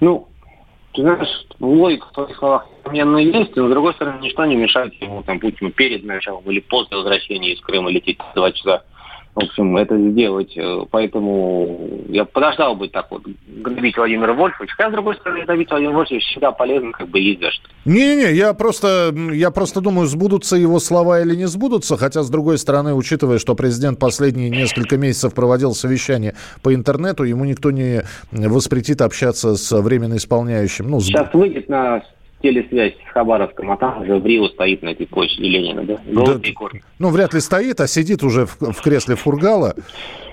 Ну, 0.00 0.28
ты 0.92 1.02
знаешь, 1.02 1.46
логика 1.58 2.06
в 2.06 2.12
твоих 2.12 2.36
словах 2.38 2.66
несомненно 2.78 3.16
есть, 3.18 3.56
но 3.56 3.66
с 3.66 3.70
другой 3.70 3.92
стороны, 3.94 4.20
ничто 4.22 4.44
не 4.46 4.54
мешает 4.54 4.94
ему, 5.02 5.22
там, 5.24 5.40
Путину 5.40 5.72
перед 5.72 6.04
началом 6.04 6.44
или 6.44 6.60
после 6.60 6.96
возвращения 6.96 7.54
из 7.54 7.60
Крыма 7.60 7.90
лететь 7.90 8.18
два 8.36 8.52
часа 8.52 8.84
в 9.36 9.40
общем, 9.40 9.76
это 9.76 9.98
сделать. 9.98 10.56
Э, 10.56 10.86
поэтому 10.90 11.90
я 12.08 12.24
подождал 12.24 12.74
бы 12.74 12.88
так 12.88 13.10
вот 13.10 13.22
гнобить 13.46 13.94
Владимира 13.94 14.32
Вольфовича. 14.32 14.74
Хотя, 14.74 14.88
с 14.88 14.92
другой 14.94 15.16
стороны, 15.16 15.44
гнобить 15.44 15.68
Владимира 15.68 15.94
Вольфовича 15.94 16.26
всегда 16.26 16.52
полезно, 16.52 16.92
как 16.92 17.08
бы 17.08 17.20
есть 17.20 17.40
за 17.40 17.50
что. 17.50 17.68
Не-не-не, 17.84 18.32
я 18.32 18.54
просто, 18.54 19.14
я 19.32 19.50
просто 19.50 19.82
думаю, 19.82 20.06
сбудутся 20.06 20.56
его 20.56 20.78
слова 20.78 21.20
или 21.20 21.36
не 21.36 21.46
сбудутся. 21.46 21.98
Хотя, 21.98 22.22
с 22.22 22.30
другой 22.30 22.56
стороны, 22.56 22.94
учитывая, 22.94 23.38
что 23.38 23.54
президент 23.54 23.98
последние 23.98 24.48
несколько 24.48 24.96
месяцев 24.96 25.34
проводил 25.34 25.74
совещание 25.74 26.34
по 26.62 26.74
интернету, 26.74 27.24
ему 27.24 27.44
никто 27.44 27.70
не 27.70 28.04
воспретит 28.32 29.02
общаться 29.02 29.56
с 29.56 29.70
временно 29.82 30.16
исполняющим. 30.16 30.88
Ну, 30.88 31.00
Сейчас 31.00 31.28
выйдет 31.34 31.68
на 31.68 32.02
телесвязь 32.42 32.94
с 33.08 33.12
Хабаровском, 33.12 33.70
а 33.70 33.76
там 33.76 34.02
уже 34.02 34.16
в 34.16 34.26
Рио 34.26 34.48
стоит 34.48 34.82
на 34.82 34.90
этой 34.90 35.06
площади 35.06 35.44
Ленина, 35.44 35.84
да? 35.84 35.98
да 36.06 36.40
ну, 36.98 37.08
вряд 37.08 37.32
ли 37.32 37.40
стоит, 37.40 37.80
а 37.80 37.86
сидит 37.86 38.22
уже 38.22 38.46
в, 38.46 38.58
в 38.60 38.82
кресле 38.82 39.16
Фургала, 39.16 39.74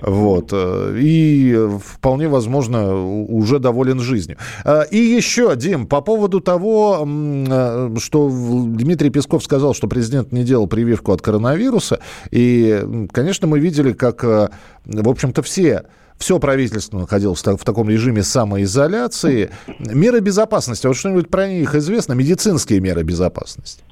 вот, 0.02 0.50
э, 0.52 0.98
и 1.00 1.56
вполне 1.82 2.28
возможно 2.28 2.94
уже 3.04 3.58
доволен 3.58 4.00
жизнью. 4.00 4.36
А, 4.64 4.82
и 4.82 4.98
еще, 4.98 5.56
Дим, 5.56 5.86
по 5.86 6.02
поводу 6.02 6.40
того, 6.40 7.06
э, 7.06 7.94
что 7.98 8.28
Дмитрий 8.28 9.10
Песков 9.10 9.42
сказал, 9.42 9.74
что 9.74 9.88
президент 9.88 10.30
не 10.30 10.44
делал 10.44 10.66
прививку 10.66 11.12
от 11.12 11.22
коронавируса, 11.22 12.00
и, 12.30 13.06
конечно, 13.12 13.48
мы 13.48 13.60
видели, 13.60 13.92
как, 13.92 14.22
э, 14.24 14.48
в 14.84 15.08
общем-то, 15.08 15.42
все 15.42 15.84
все 16.18 16.38
правительство 16.38 16.98
находилось 16.98 17.42
в, 17.42 17.64
таком 17.64 17.90
режиме 17.90 18.22
самоизоляции. 18.22 19.50
Меры 19.78 20.20
безопасности, 20.20 20.86
вот 20.86 20.96
что-нибудь 20.96 21.28
про 21.28 21.48
них 21.48 21.74
известно? 21.74 22.14
Медицинские 22.14 22.80
меры 22.80 23.02
безопасности. 23.02 23.82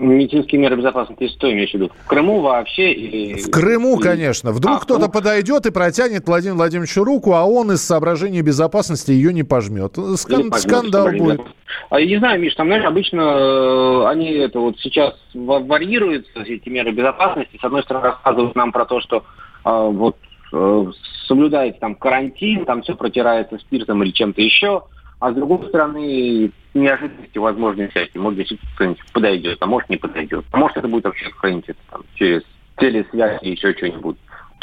Медицинские 0.00 0.58
меры 0.58 0.76
безопасности, 0.76 1.28
что 1.28 1.52
имеешь 1.52 1.72
в 1.72 1.74
виду? 1.74 1.90
В 2.04 2.06
Крыму 2.06 2.40
вообще? 2.40 2.90
Или... 2.90 3.34
В 3.34 3.50
Крыму, 3.50 3.98
конечно. 3.98 4.50
Вдруг 4.50 4.76
а, 4.78 4.80
кто-то 4.80 5.06
ну... 5.06 5.12
подойдет 5.12 5.66
и 5.66 5.70
протянет 5.70 6.26
Владимиру 6.26 6.56
Владимировичу 6.56 7.04
руку, 7.04 7.34
а 7.34 7.44
он 7.44 7.72
из 7.72 7.82
соображений 7.82 8.40
безопасности 8.40 9.10
ее 9.10 9.34
не 9.34 9.42
пожмет. 9.42 9.96
Скан... 10.16 10.48
пожмет 10.48 10.54
Скандал 10.56 11.10
будет. 11.12 11.42
А 11.90 12.00
не 12.00 12.16
знаю, 12.16 12.40
Миш, 12.40 12.54
там, 12.54 12.68
знаешь, 12.68 12.84
обычно 12.84 13.20
э, 13.20 14.06
они 14.06 14.30
это 14.30 14.58
вот 14.58 14.78
сейчас 14.78 15.14
варьируются, 15.34 16.40
эти 16.46 16.70
меры 16.70 16.92
безопасности. 16.92 17.58
С 17.60 17.64
одной 17.64 17.82
стороны, 17.82 18.06
рассказывают 18.06 18.54
нам 18.54 18.72
про 18.72 18.86
то, 18.86 19.00
что 19.02 19.24
а, 19.64 19.82
вот 19.84 20.16
Э, 20.52 20.86
соблюдаете 21.26 21.78
там 21.78 21.94
карантин, 21.94 22.64
там 22.64 22.82
все 22.82 22.94
протирается 22.94 23.58
спиртом 23.58 24.02
или 24.02 24.10
чем-то 24.10 24.40
еще, 24.40 24.84
а 25.20 25.32
с 25.32 25.34
другой 25.34 25.68
стороны 25.68 26.50
неожиданности 26.74 27.38
возможны 27.38 27.88
всякие. 27.88 28.20
Может, 28.20 28.38
действительно 28.38 28.70
кто-нибудь 28.74 29.12
подойдет, 29.12 29.58
а 29.60 29.66
может 29.66 29.88
не 29.90 29.96
подойдет. 29.96 30.44
А 30.50 30.56
может 30.56 30.76
это 30.76 30.88
будет 30.88 31.04
вообще 31.04 31.30
какая-нибудь 31.30 31.76
там, 31.90 32.02
через 32.14 32.42
телесвязь 32.78 33.42
или 33.42 33.52
еще 33.52 33.74
что-нибудь 33.74 34.16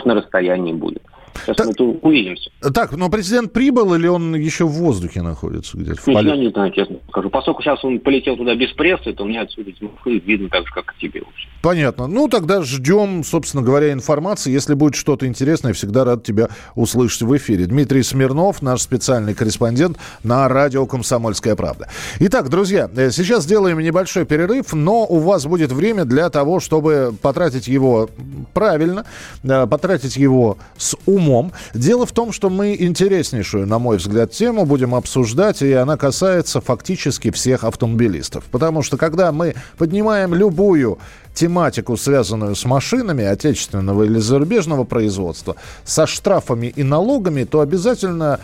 на 0.04 0.16
расстоянии 0.16 0.74
будет. 0.74 1.04
Сейчас 1.46 1.58
так, 1.58 1.68
мы 1.68 1.74
тут 1.74 2.00
увидимся. 2.02 2.50
Так, 2.74 2.92
но 2.92 3.10
президент 3.10 3.54
прибыл 3.54 3.94
или 3.96 4.08
он 4.08 4.36
еще 4.36 4.66
в 4.66 4.72
воздухе 4.72 5.22
находится 5.22 5.78
где-то? 5.78 6.02
В 6.02 6.08
Я 6.08 6.36
не 6.36 6.50
знаю, 6.50 6.72
честно 6.72 6.98
скажу. 7.10 7.30
Поскольку 7.30 7.62
сейчас 7.62 7.84
он 7.84 8.00
полетел 8.00 8.36
туда 8.36 8.56
без 8.56 8.72
прессы, 8.72 9.14
то 9.14 9.26
мне 9.26 9.42
отсюда 9.42 9.72
видно 10.06 10.50
так 10.50 10.68
же, 10.68 10.74
как 10.74 10.94
и 10.98 11.08
тебе. 11.08 11.22
Вообще. 11.22 11.48
Понятно. 11.62 12.08
Ну, 12.08 12.28
тогда 12.28 12.62
ждем, 12.62 13.24
собственно 13.24 13.64
говоря, 13.64 13.92
информации. 13.92 14.52
Если 14.52 14.74
будет 14.74 14.96
что-то 14.96 15.28
интересное, 15.28 15.74
всегда 15.74 16.06
рад 16.06 16.24
тебя 16.24 16.50
услышать 16.76 17.22
в 17.22 17.36
эфире. 17.38 17.66
Дмитрий 17.66 18.04
Смирнов, 18.04 18.62
наш 18.62 18.82
специальный 18.82 19.34
корреспондент 19.34 19.98
на 20.24 20.48
радио 20.48 20.86
«Комсомольская 20.86 21.56
правда». 21.56 21.88
Итак, 22.20 22.50
друзья, 22.50 22.90
э, 22.96 23.12
сейчас 23.12 23.44
сделаем 23.44 23.80
небольшой 23.80 24.26
перерыв, 24.26 24.74
но 24.74 25.06
у 25.06 25.20
вас 25.20 25.46
будет 25.46 25.72
время 25.72 26.06
для 26.06 26.30
того, 26.30 26.60
чтобы 26.60 27.14
потратить 27.22 27.68
его 27.68 28.10
правильно, 28.54 29.06
э, 29.44 29.68
потратить 29.68 30.18
его 30.18 30.58
с 30.78 30.96
умом 31.06 31.27
умом. 31.28 31.52
Дело 31.74 32.06
в 32.06 32.12
том, 32.12 32.32
что 32.32 32.50
мы 32.50 32.76
интереснейшую, 32.80 33.68
на 33.68 33.80
мой 33.80 33.98
взгляд, 33.98 34.32
тему 34.32 34.66
будем 34.66 34.96
обсуждать, 34.96 35.62
и 35.62 35.74
она 35.74 35.98
касается 35.98 36.62
фактически 36.62 37.32
всех 37.32 37.64
автомобилистов. 37.64 38.46
Потому 38.46 38.82
что 38.82 38.98
когда 38.98 39.32
мы 39.32 39.56
поднимаем 39.78 40.34
любую 40.34 41.00
тематику, 41.34 41.98
связанную 41.98 42.56
с 42.56 42.66
машинами 42.66 43.24
отечественного 43.24 44.04
или 44.04 44.20
зарубежного 44.20 44.84
производства, 44.84 45.56
со 45.84 46.08
штрафами 46.08 46.68
и 46.68 46.84
налогами, 46.84 47.44
то 47.44 47.60
обязательно 47.60 48.40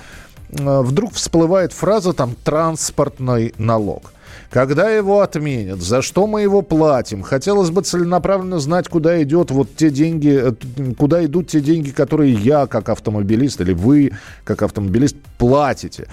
э, 0.50 0.82
вдруг 0.82 1.14
всплывает 1.14 1.74
фраза 1.74 2.14
там 2.14 2.36
«транспортный 2.44 3.54
налог». 3.58 4.13
Когда 4.54 4.92
его 4.92 5.22
отменят? 5.22 5.82
За 5.82 6.04
что 6.04 6.28
мы 6.28 6.44
его 6.44 6.62
платим? 6.62 7.24
Хотелось 7.24 7.72
бы 7.72 7.82
целенаправленно 7.82 8.60
знать, 8.60 8.88
куда 8.88 9.20
идет 9.24 9.50
вот 9.50 9.76
те 9.76 9.90
деньги, 9.90 10.30
э, 10.30 10.94
куда 10.96 11.26
идут 11.26 11.48
те 11.48 11.60
деньги, 11.60 11.90
которые 11.90 12.34
я, 12.34 12.68
как 12.68 12.90
автомобилист, 12.90 13.62
или 13.62 13.74
вы, 13.74 14.12
как 14.44 14.62
автомобилист, 14.62 15.16
платите. 15.40 16.08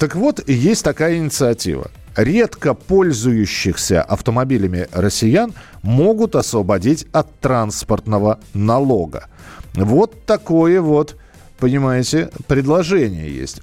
Так 0.00 0.16
вот, 0.16 0.48
есть 0.48 0.82
такая 0.82 1.18
инициатива. 1.18 1.92
Редко 2.16 2.74
пользующихся 2.74 4.02
автомобилями 4.02 4.88
россиян 4.90 5.54
могут 5.82 6.34
освободить 6.34 7.06
от 7.12 7.38
транспортного 7.38 8.40
налога. 8.52 9.28
Вот 9.74 10.26
такое 10.26 10.80
вот 10.80 11.14
понимаете, 11.60 12.30
предложение 12.46 13.30
есть. 13.30 13.60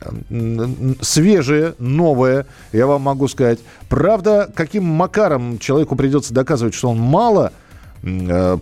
Свежее, 1.02 1.76
новое, 1.80 2.46
я 2.72 2.88
вам 2.88 3.02
могу 3.02 3.28
сказать. 3.28 3.60
Правда, 3.90 4.50
каким 4.54 4.86
макаром 4.86 5.60
человеку 5.60 5.96
придется 5.96 6.34
доказывать, 6.34 6.74
что 6.74 6.90
он 6.90 7.00
мало– 7.00 7.52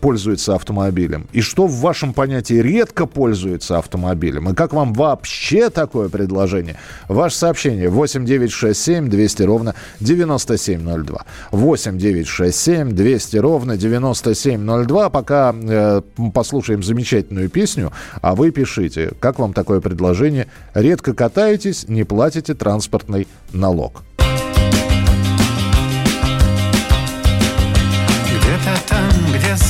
пользуется 0.02 0.56
автомобилем? 0.56 1.28
И 1.32 1.42
что 1.42 1.68
в 1.68 1.80
вашем 1.80 2.14
понятии 2.14 2.56
редко 2.56 3.06
пользуется 3.06 3.78
автомобилем? 3.78 4.50
И 4.50 4.54
как 4.54 4.74
вам 4.74 4.94
вообще 4.94 5.70
такое 5.70 6.10
предложение? 6.10 6.78
Ваше 7.08 7.36
сообщение 7.38 7.90
8 7.90 8.26
9 8.26 8.52
6 8.52 8.80
7 8.80 9.10
200 9.10 9.44
ровно 9.44 9.76
9702. 10.00 11.26
8 11.52 11.98
9 11.98 12.28
6 12.28 12.56
7 12.56 12.92
200 12.92 13.38
ровно 13.38 13.78
9702. 13.78 15.10
Пока 15.10 15.56
э, 15.56 16.02
послушаем 16.34 16.84
замечательную 16.84 17.50
песню, 17.50 17.92
а 18.22 18.36
вы 18.36 18.52
пишите, 18.52 19.12
как 19.20 19.40
вам 19.40 19.54
такое 19.54 19.82
предложение? 19.82 20.48
Редко 20.74 21.14
катаетесь, 21.14 21.88
не 21.88 22.04
платите 22.04 22.54
транспортный 22.54 23.28
налог. 23.54 24.04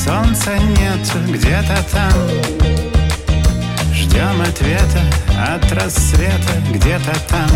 Солнца 0.05 0.57
нет 0.57 0.99
где-то 1.27 1.77
там. 1.91 2.13
Ждем 3.93 4.41
ответа 4.41 5.01
от 5.37 5.71
рассвета 5.71 6.53
где-то 6.71 7.13
там. 7.27 7.49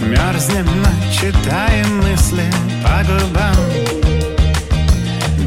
Мерзнем, 0.00 0.66
но 0.82 1.12
читаем 1.12 1.98
мысли 1.98 2.44
по 2.82 3.02
губам. 3.04 3.56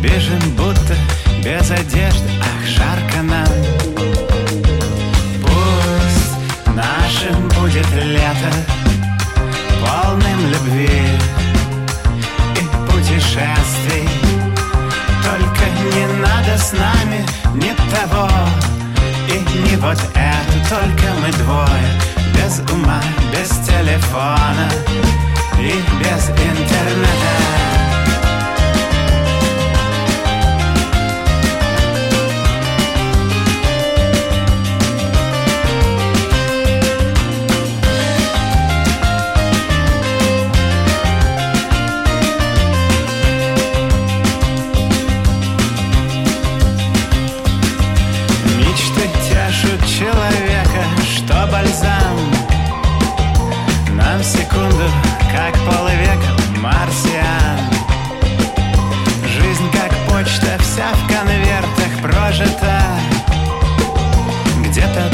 Бежим 0.02 0.56
будто 0.58 0.96
без 1.44 1.72
одежды, 1.72 2.30
ах, 2.42 2.68
жарко 2.68 3.22
нам. 3.22 3.48
Пусть 5.42 6.68
нашим 6.76 7.48
будет 7.50 7.90
лето 7.96 8.73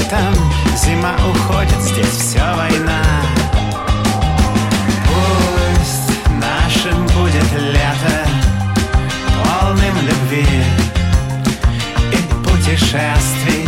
летом. 0.10 0.34
Зима 0.76 1.16
уходит, 1.30 1.82
здесь 1.82 2.08
все 2.08 2.42
война. 2.56 3.02
Пусть 5.06 6.30
нашим 6.40 7.06
будет 7.08 7.52
лето 7.60 8.28
Полным 9.44 9.96
любви 10.02 10.64
и 12.12 12.34
путешествий. 12.44 13.68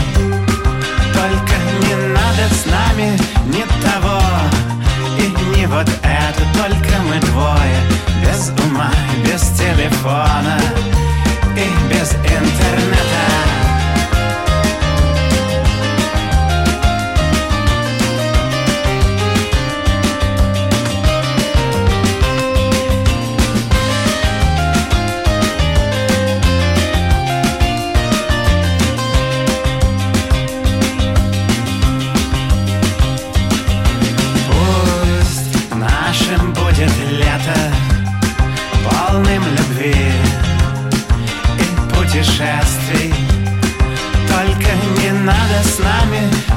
Только 1.13 1.55
не 1.81 1.95
надо 2.13 2.53
с 2.53 2.65
нами 2.65 3.17
ни 3.45 3.63
того 3.83 4.21
И 5.17 5.57
не 5.57 5.67
вот 5.67 5.87
это, 6.03 6.41
только 6.55 7.01
мы 7.07 7.19
двое 7.19 7.77
Без 8.21 8.49
ума, 8.65 8.89
без 9.23 9.41
телефона 9.57 10.57
и 11.55 11.93
без 11.93 12.11
интернета. 12.13 13.60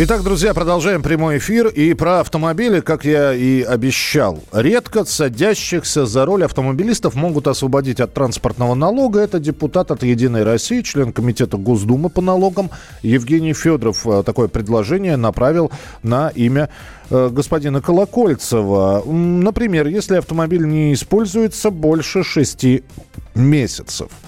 Итак, 0.00 0.22
друзья, 0.22 0.54
продолжаем 0.54 1.02
прямой 1.02 1.38
эфир. 1.38 1.66
И 1.66 1.92
про 1.92 2.20
автомобили, 2.20 2.78
как 2.78 3.04
я 3.04 3.34
и 3.34 3.62
обещал. 3.62 4.38
Редко 4.52 5.04
садящихся 5.04 6.06
за 6.06 6.24
руль 6.24 6.44
автомобилистов 6.44 7.16
могут 7.16 7.48
освободить 7.48 7.98
от 7.98 8.14
транспортного 8.14 8.76
налога. 8.76 9.18
Это 9.18 9.40
депутат 9.40 9.90
от 9.90 10.04
«Единой 10.04 10.44
России», 10.44 10.82
член 10.82 11.12
комитета 11.12 11.56
Госдумы 11.56 12.10
по 12.10 12.22
налогам 12.22 12.70
Евгений 13.02 13.54
Федоров. 13.54 14.06
Э, 14.06 14.22
такое 14.24 14.46
предложение 14.46 15.16
направил 15.16 15.72
на 16.04 16.28
имя 16.28 16.68
э, 17.10 17.28
господина 17.32 17.82
Колокольцева. 17.82 19.02
Например, 19.04 19.88
если 19.88 20.18
автомобиль 20.18 20.64
не 20.64 20.94
используется 20.94 21.70
больше 21.70 22.22
шести 22.22 22.84
месяцев– 23.34 24.10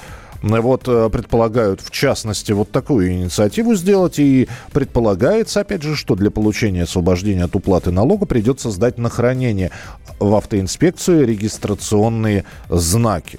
вот 0.42 0.88
э, 0.88 1.10
предполагают, 1.10 1.80
в 1.80 1.90
частности, 1.90 2.52
вот 2.52 2.70
такую 2.70 3.12
инициативу 3.12 3.74
сделать. 3.74 4.18
И 4.18 4.48
предполагается, 4.72 5.60
опять 5.60 5.82
же, 5.82 5.96
что 5.96 6.14
для 6.14 6.30
получения 6.30 6.84
освобождения 6.84 7.44
от 7.44 7.54
уплаты 7.54 7.90
налога 7.90 8.26
придется 8.26 8.70
сдать 8.70 8.98
на 8.98 9.10
хранение 9.10 9.70
в 10.18 10.34
автоинспекцию 10.34 11.26
регистрационные 11.26 12.44
знаки. 12.68 13.38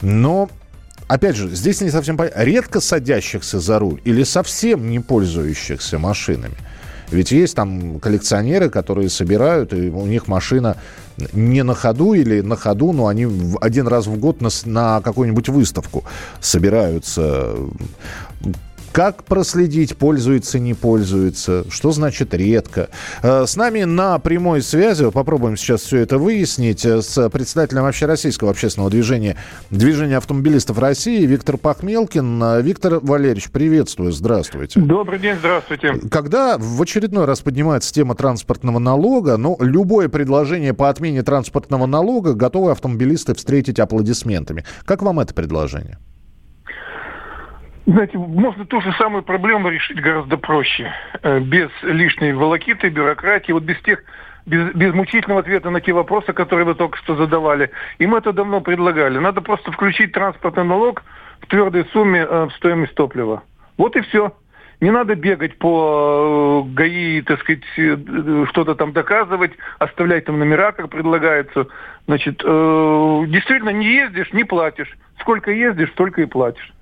Но 0.00 0.48
Опять 1.08 1.36
же, 1.36 1.50
здесь 1.50 1.82
не 1.82 1.90
совсем 1.90 2.16
понятно, 2.16 2.40
редко 2.40 2.80
садящихся 2.80 3.60
за 3.60 3.78
руль 3.78 4.00
или 4.04 4.22
совсем 4.22 4.88
не 4.88 4.98
пользующихся 4.98 5.98
машинами. 5.98 6.56
Ведь 7.12 7.30
есть 7.30 7.54
там 7.54 8.00
коллекционеры, 8.00 8.70
которые 8.70 9.08
собирают, 9.08 9.72
и 9.72 9.90
у 9.90 10.06
них 10.06 10.28
машина 10.28 10.76
не 11.32 11.62
на 11.62 11.74
ходу 11.74 12.14
или 12.14 12.40
на 12.40 12.56
ходу, 12.56 12.92
но 12.92 13.06
они 13.06 13.28
один 13.60 13.86
раз 13.86 14.06
в 14.06 14.18
год 14.18 14.40
на, 14.40 14.48
на 14.64 15.00
какую-нибудь 15.02 15.48
выставку 15.48 16.04
собираются. 16.40 17.54
Как 18.92 19.24
проследить, 19.24 19.96
пользуется, 19.96 20.58
не 20.58 20.74
пользуется, 20.74 21.64
что 21.70 21.92
значит 21.92 22.34
редко. 22.34 22.90
Э, 23.22 23.46
с 23.46 23.56
нами 23.56 23.84
на 23.84 24.18
прямой 24.18 24.60
связи, 24.60 25.10
попробуем 25.10 25.56
сейчас 25.56 25.80
все 25.80 26.00
это 26.00 26.18
выяснить, 26.18 26.84
э, 26.84 27.00
с 27.00 27.30
председателем 27.30 27.86
общероссийского 27.86 28.50
общественного 28.50 28.90
движения, 28.90 29.38
движения 29.70 30.18
автомобилистов 30.18 30.78
России 30.78 31.24
Виктор 31.24 31.56
Пахмелкин. 31.56 32.42
Э, 32.42 32.60
Виктор 32.60 33.00
Валерьевич, 33.00 33.50
приветствую, 33.50 34.12
здравствуйте. 34.12 34.78
Добрый 34.78 35.18
день, 35.18 35.36
здравствуйте. 35.38 35.94
Когда 36.10 36.58
в 36.58 36.82
очередной 36.82 37.24
раз 37.24 37.40
поднимается 37.40 37.94
тема 37.94 38.14
транспортного 38.14 38.78
налога, 38.78 39.38
ну, 39.38 39.56
любое 39.58 40.10
предложение 40.10 40.74
по 40.74 40.90
отмене 40.90 41.22
транспортного 41.22 41.86
налога 41.86 42.34
готовы 42.34 42.72
автомобилисты 42.72 43.34
встретить 43.34 43.80
аплодисментами. 43.80 44.66
Как 44.84 45.00
вам 45.00 45.18
это 45.18 45.32
предложение? 45.32 45.98
Знаете, 47.84 48.16
можно 48.16 48.64
ту 48.64 48.80
же 48.80 48.92
самую 48.92 49.24
проблему 49.24 49.68
решить 49.68 50.00
гораздо 50.00 50.36
проще. 50.36 50.92
Э, 51.22 51.40
без 51.40 51.70
лишней 51.82 52.32
волокиты, 52.32 52.88
бюрократии, 52.88 53.52
вот 53.52 53.64
без 53.64 53.80
тех 53.80 54.02
без, 54.46 54.72
без 54.74 54.92
мучительного 54.92 55.40
ответа 55.40 55.70
на 55.70 55.80
те 55.80 55.92
вопросы, 55.92 56.32
которые 56.32 56.66
вы 56.66 56.74
только 56.74 56.98
что 56.98 57.16
задавали. 57.16 57.70
И 57.98 58.06
мы 58.06 58.18
это 58.18 58.32
давно 58.32 58.60
предлагали. 58.60 59.18
Надо 59.18 59.40
просто 59.40 59.72
включить 59.72 60.12
транспортный 60.12 60.64
налог 60.64 61.02
в 61.40 61.46
твердой 61.46 61.84
сумме 61.92 62.20
э, 62.20 62.44
в 62.46 62.52
стоимость 62.52 62.94
топлива. 62.94 63.42
Вот 63.76 63.96
и 63.96 64.00
все. 64.02 64.32
Не 64.80 64.90
надо 64.90 65.14
бегать 65.14 65.58
по 65.58 66.64
э, 66.66 66.74
ГАИ, 66.74 67.22
так 67.22 67.40
сказать, 67.40 67.62
э, 67.76 67.96
что-то 68.50 68.74
там 68.74 68.92
доказывать, 68.92 69.52
оставлять 69.78 70.24
там 70.24 70.38
номера, 70.38 70.72
как 70.72 70.88
предлагается. 70.88 71.68
Значит, 72.06 72.42
э, 72.44 73.24
действительно, 73.28 73.70
не 73.70 73.94
ездишь, 73.94 74.32
не 74.32 74.44
платишь. 74.44 74.92
Сколько 75.20 75.52
ездишь, 75.52 75.90
столько 75.90 76.22
и 76.22 76.26
платишь. 76.26 76.72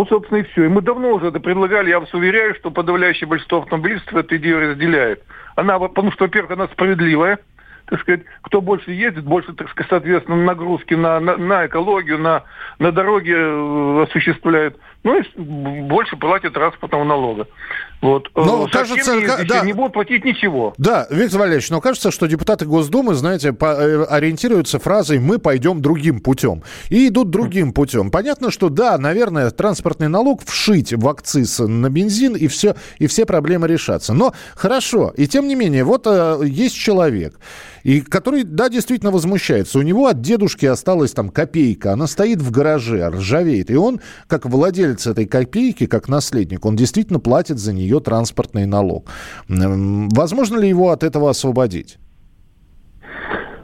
Вот, 0.00 0.08
собственно, 0.08 0.38
и 0.38 0.44
все. 0.44 0.64
И 0.64 0.68
мы 0.68 0.80
давно 0.80 1.10
уже 1.10 1.26
это 1.26 1.40
предлагали. 1.40 1.90
Я 1.90 2.00
вас 2.00 2.14
уверяю, 2.14 2.54
что 2.54 2.70
подавляющее 2.70 3.28
большинство 3.28 3.58
автомобилистов 3.58 4.14
эту 4.14 4.36
идею 4.36 4.58
разделяет. 4.70 5.22
Она, 5.56 5.78
потому 5.78 6.10
что, 6.10 6.24
во-первых, 6.24 6.52
она 6.52 6.68
справедливая, 6.68 7.38
так 7.84 8.00
сказать, 8.00 8.22
кто 8.40 8.62
больше 8.62 8.92
ездит, 8.92 9.24
больше, 9.24 9.52
так 9.52 9.68
сказать, 9.68 9.90
соответственно, 9.90 10.42
нагрузки 10.42 10.94
на, 10.94 11.20
на, 11.20 11.36
на 11.36 11.66
экологию, 11.66 12.18
на, 12.18 12.44
на 12.78 12.92
дороге 12.92 13.34
э, 13.36 14.06
осуществляют. 14.08 14.78
Ну 15.04 15.20
и 15.20 15.22
больше 15.38 16.16
платят 16.16 16.54
транспортного 16.54 17.04
налога. 17.04 17.46
Вот. 18.00 18.30
Ну, 18.34 18.66
кажется, 18.72 19.16
не, 19.16 19.44
да. 19.44 19.62
не 19.62 19.74
будут 19.74 19.92
платить 19.92 20.24
ничего. 20.24 20.72
Да, 20.78 21.06
Виктор 21.10 21.40
Валерьевич, 21.40 21.68
но 21.68 21.80
кажется, 21.82 22.10
что 22.10 22.26
депутаты 22.26 22.64
Госдумы, 22.64 23.14
знаете, 23.14 23.52
по, 23.52 23.66
э, 23.66 24.04
ориентируются 24.04 24.78
фразой 24.78 25.18
«мы 25.18 25.38
пойдем 25.38 25.82
другим 25.82 26.20
путем». 26.20 26.62
И 26.88 27.08
идут 27.08 27.28
другим 27.30 27.72
путем. 27.72 28.10
Понятно, 28.10 28.50
что 28.50 28.70
да, 28.70 28.96
наверное, 28.96 29.50
транспортный 29.50 30.08
налог 30.08 30.42
вшить 30.42 30.94
в 30.94 31.06
акциз 31.08 31.58
на 31.58 31.90
бензин, 31.90 32.36
и 32.36 32.46
все, 32.46 32.74
и 32.98 33.06
все 33.06 33.26
проблемы 33.26 33.68
решатся. 33.68 34.14
Но 34.14 34.32
хорошо, 34.54 35.12
и 35.16 35.26
тем 35.26 35.46
не 35.46 35.54
менее, 35.54 35.84
вот 35.84 36.06
э, 36.06 36.40
есть 36.44 36.76
человек, 36.76 37.38
и 37.82 38.00
который, 38.00 38.44
да, 38.44 38.70
действительно 38.70 39.10
возмущается. 39.10 39.78
У 39.78 39.82
него 39.82 40.06
от 40.06 40.22
дедушки 40.22 40.64
осталась 40.64 41.12
там 41.12 41.28
копейка, 41.28 41.92
она 41.92 42.06
стоит 42.06 42.40
в 42.40 42.50
гараже, 42.50 43.08
ржавеет. 43.08 43.70
И 43.70 43.76
он, 43.76 44.00
как 44.26 44.46
владелец 44.46 45.06
этой 45.06 45.26
копейки, 45.26 45.86
как 45.86 46.08
наследник, 46.08 46.64
он 46.64 46.76
действительно 46.76 47.20
платит 47.20 47.58
за 47.58 47.72
нее 47.72 47.89
ее 47.90 48.00
транспортный 48.00 48.66
налог. 48.66 49.10
Возможно 49.48 50.58
ли 50.58 50.68
его 50.68 50.90
от 50.90 51.02
этого 51.02 51.30
освободить? 51.30 51.98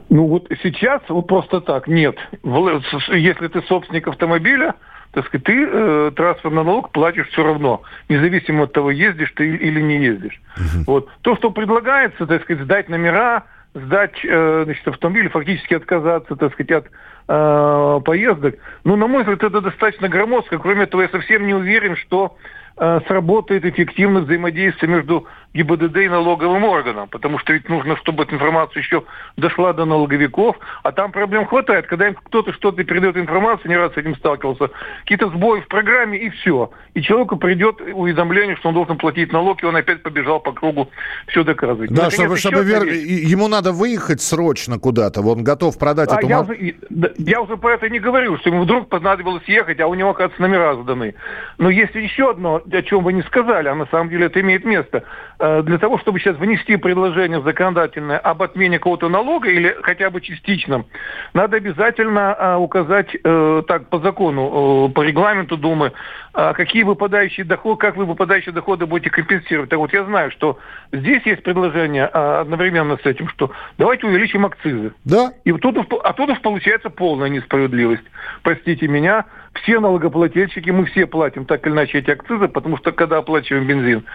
Ну 0.09 0.27
вот 0.27 0.47
сейчас 0.63 1.01
вот 1.09 1.27
просто 1.27 1.61
так 1.61 1.87
нет. 1.87 2.15
Если 2.43 3.47
ты 3.47 3.61
собственник 3.63 4.07
автомобиля, 4.07 4.75
так 5.11 5.25
сказать, 5.27 5.45
ты 5.45 5.67
э, 5.67 6.11
транспортный 6.15 6.63
налог 6.63 6.91
платишь 6.91 7.27
все 7.29 7.43
равно, 7.43 7.81
независимо 8.07 8.63
от 8.63 8.73
того, 8.73 8.91
ездишь 8.91 9.31
ты 9.35 9.47
или 9.47 9.81
не 9.81 9.97
ездишь. 9.97 10.41
Вот. 10.85 11.09
То, 11.21 11.35
что 11.35 11.51
предлагается, 11.51 12.25
так 12.25 12.43
сказать, 12.43 12.63
сдать 12.63 12.89
номера, 12.89 13.45
сдать 13.73 14.15
э, 14.23 14.61
значит, 14.65 14.87
автомобиль, 14.87 15.29
фактически 15.29 15.73
отказаться, 15.73 16.35
так 16.35 16.53
сказать, 16.53 16.71
от 16.71 16.85
э, 17.27 18.01
поездок, 18.05 18.55
ну, 18.83 18.95
на 18.95 19.07
мой 19.07 19.23
взгляд, 19.23 19.43
это 19.43 19.61
достаточно 19.61 20.07
громоздко. 20.07 20.57
Кроме 20.57 20.85
того, 20.85 21.03
я 21.03 21.09
совсем 21.09 21.47
не 21.47 21.53
уверен, 21.53 21.95
что 21.95 22.37
сработает 22.77 23.65
эффективно 23.65 24.21
взаимодействие 24.21 24.91
между 24.91 25.25
ГИБДД 25.53 25.97
и 25.97 26.09
налоговым 26.09 26.63
органом, 26.65 27.07
потому 27.09 27.39
что 27.39 27.53
ведь 27.53 27.67
нужно, 27.67 27.97
чтобы 27.97 28.23
эта 28.23 28.35
информация 28.35 28.81
еще 28.81 29.03
дошла 29.37 29.73
до 29.73 29.85
налоговиков, 29.85 30.55
а 30.83 30.91
там 30.91 31.11
проблем 31.11 31.47
хватает. 31.47 31.87
Когда 31.87 32.09
им 32.09 32.15
кто-то 32.15 32.53
что-то 32.53 32.83
передает 32.83 33.17
информацию, 33.17 33.69
не 33.69 33.77
раз 33.77 33.93
с 33.93 33.97
этим 33.97 34.15
сталкивался, 34.17 34.69
какие-то 35.01 35.29
сбои 35.29 35.61
в 35.61 35.67
программе 35.67 36.19
и 36.19 36.29
все. 36.29 36.69
И 36.93 37.01
человеку 37.01 37.37
придет 37.37 37.81
уведомление, 37.81 38.55
что 38.57 38.69
он 38.69 38.75
должен 38.75 38.97
платить 38.97 39.33
налог, 39.33 39.63
и 39.63 39.65
он 39.65 39.75
опять 39.75 40.03
побежал 40.03 40.39
по 40.39 40.51
кругу 40.51 40.89
все 41.27 41.43
доказывать. 41.43 41.91
Да, 41.91 42.11
чтобы, 42.11 42.37
чтобы 42.37 42.63
вер... 42.63 42.83
ему 42.83 43.47
надо 43.47 43.71
выехать 43.71 44.21
срочно 44.21 44.77
куда-то, 44.77 45.21
он 45.21 45.43
готов 45.43 45.79
продать 45.79 46.11
а 46.11 46.17
эту... 46.17 46.27
Я 46.27 46.41
уже, 46.41 46.75
я 47.17 47.41
уже 47.41 47.57
про 47.57 47.73
это 47.73 47.89
не 47.89 47.99
говорю, 47.99 48.37
что 48.37 48.49
ему 48.49 48.63
вдруг 48.63 48.89
понадобилось 48.89 49.43
ехать, 49.47 49.79
а 49.79 49.87
у 49.87 49.95
него, 49.95 50.11
оказывается, 50.11 50.41
номера 50.41 50.75
сданы. 50.75 51.15
Но 51.57 51.71
есть 51.71 51.95
еще 51.95 52.29
одно 52.29 52.61
о 52.71 52.81
чем 52.81 53.03
вы 53.03 53.13
не 53.13 53.21
сказали, 53.23 53.67
а 53.67 53.75
на 53.75 53.85
самом 53.87 54.09
деле 54.09 54.25
это 54.27 54.41
имеет 54.41 54.65
место. 54.65 55.03
Э, 55.39 55.61
для 55.63 55.77
того, 55.77 55.97
чтобы 55.99 56.19
сейчас 56.19 56.37
внести 56.37 56.77
предложение 56.77 57.41
законодательное 57.41 58.17
об 58.17 58.41
отмене 58.41 58.79
какого-то 58.79 59.09
налога 59.09 59.49
или 59.49 59.75
хотя 59.83 60.09
бы 60.09 60.21
частичном, 60.21 60.85
надо 61.33 61.57
обязательно 61.57 62.35
э, 62.37 62.55
указать 62.55 63.15
э, 63.23 63.63
так 63.67 63.89
по 63.89 63.99
закону, 63.99 64.89
по 64.93 65.01
регламенту 65.01 65.57
Думы, 65.57 65.91
какие 66.33 66.83
выпадающие 66.83 67.45
доходы, 67.45 67.79
как 67.79 67.95
вы 67.95 68.05
выпадающие 68.05 68.53
доходы 68.53 68.85
будете 68.85 69.09
компенсировать. 69.09 69.69
Так 69.69 69.79
вот, 69.79 69.91
я 69.91 70.03
знаю, 70.03 70.29
что 70.31 70.59
здесь 70.91 71.25
есть 71.25 71.41
предложение 71.41 72.05
одновременно 72.05 72.97
с 72.97 73.05
этим, 73.05 73.27
что 73.29 73.51
давайте 73.77 74.05
увеличим 74.05 74.45
акцизы. 74.45 74.93
Да. 75.03 75.31
И 75.45 75.51
тут, 75.53 75.77
а 76.03 76.13
тут 76.13 76.41
получается 76.41 76.89
полная 76.91 77.29
несправедливость. 77.29 78.03
Простите 78.43 78.87
меня, 78.87 79.25
все 79.61 79.79
налогоплательщики, 79.79 80.69
мы 80.69 80.85
все 80.85 81.05
платим 81.05 81.45
так 81.45 81.65
или 81.65 81.73
иначе 81.73 81.99
эти 81.99 82.11
акцизы, 82.11 82.47
потому 82.47 82.77
что 82.77 82.91
когда 82.91 83.17
оплачиваем 83.17 83.67
бензин, 83.67 84.05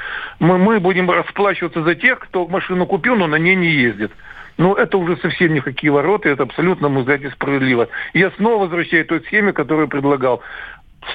мы, 0.41 0.59
мы 0.59 0.81
будем 0.81 1.11
расплачиваться 1.11 1.83
за 1.83 1.95
тех, 1.95 2.19
кто 2.19 2.47
машину 2.47 2.87
купил, 2.87 3.17
но 3.17 3.27
на 3.27 3.37
ней 3.37 3.55
не 3.55 3.71
ездит. 3.71 4.13
Ну, 4.59 4.75
это 4.75 4.99
уже 4.99 5.17
совсем 5.17 5.55
никакие 5.55 5.93
ворота, 5.93 6.29
это 6.29 6.43
абсолютно, 6.43 6.89
мы 6.89 7.03
сказать, 7.03 7.23
несправедливо. 7.23 7.89
Я 8.13 8.31
снова 8.33 8.65
возвращаюсь 8.65 9.07
к 9.07 9.09
той 9.09 9.21
схеме, 9.23 9.53
которую 9.53 9.89
предлагал. 9.89 10.43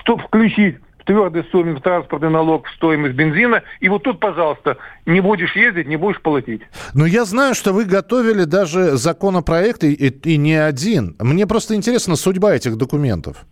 Стоп, 0.01 0.21
включить 0.23 0.77
в 0.99 1.05
твердой 1.05 1.45
сумме 1.51 1.75
в 1.75 1.81
транспортный 1.81 2.29
налог 2.29 2.67
в 2.67 2.75
стоимость 2.75 3.15
бензина, 3.15 3.63
и 3.79 3.89
вот 3.89 4.03
тут, 4.03 4.19
пожалуйста, 4.19 4.77
не 5.05 5.21
будешь 5.21 5.55
ездить, 5.55 5.87
не 5.87 5.95
будешь 5.95 6.21
платить. 6.21 6.61
Но 6.93 7.05
я 7.05 7.25
знаю, 7.25 7.55
что 7.55 7.73
вы 7.73 7.85
готовили 7.85 8.43
даже 8.43 8.97
законопроект, 8.97 9.83
и, 9.83 9.93
и, 9.93 10.09
и 10.33 10.37
не 10.37 10.55
один. 10.55 11.15
Мне 11.19 11.47
просто 11.47 11.75
интересна 11.75 12.15
судьба 12.15 12.55
этих 12.55 12.75
документов. 12.75 13.45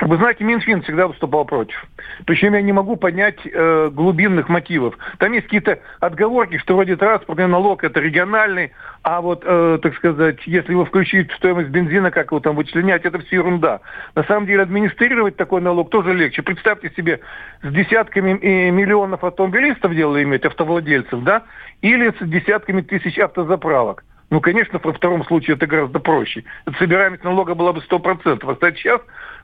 Вы 0.00 0.16
знаете, 0.16 0.44
Минфин 0.44 0.82
всегда 0.82 1.08
выступал 1.08 1.44
против. 1.44 1.84
Причем 2.24 2.54
я 2.54 2.62
не 2.62 2.72
могу 2.72 2.94
понять 2.94 3.38
э, 3.44 3.90
глубинных 3.92 4.48
мотивов. 4.48 4.96
Там 5.18 5.32
есть 5.32 5.46
какие-то 5.46 5.80
отговорки, 5.98 6.58
что 6.58 6.76
вроде 6.76 6.96
транспортный 6.96 7.48
налог 7.48 7.82
это 7.82 7.98
региональный, 7.98 8.72
а 9.02 9.20
вот, 9.20 9.42
э, 9.44 9.78
так 9.82 9.96
сказать, 9.96 10.38
если 10.46 10.70
его 10.70 10.84
включить 10.84 11.32
в 11.32 11.36
стоимость 11.36 11.70
бензина, 11.70 12.12
как 12.12 12.30
его 12.30 12.38
там 12.38 12.54
вычленять, 12.54 13.04
это 13.04 13.18
все 13.18 13.36
ерунда. 13.36 13.80
На 14.14 14.22
самом 14.24 14.46
деле 14.46 14.62
администрировать 14.62 15.36
такой 15.36 15.60
налог 15.60 15.90
тоже 15.90 16.14
легче. 16.14 16.42
Представьте 16.42 16.92
себе, 16.96 17.18
с 17.62 17.72
десятками 17.72 18.38
э, 18.40 18.70
миллионов 18.70 19.24
автомобилистов 19.24 19.96
дело 19.96 20.22
иметь, 20.22 20.44
автовладельцев, 20.44 21.24
да, 21.24 21.42
или 21.82 22.10
с 22.10 22.24
десятками 22.24 22.82
тысяч 22.82 23.18
автозаправок. 23.18 24.04
Ну, 24.30 24.40
конечно, 24.42 24.78
во 24.82 24.92
втором 24.92 25.24
случае 25.24 25.56
это 25.56 25.66
гораздо 25.66 26.00
проще. 26.00 26.44
Собираемость 26.78 27.24
налога 27.24 27.54
была 27.54 27.72
бы 27.72 27.80
100%. 27.80 28.58
А 28.60 28.72
сейчас 28.72 29.00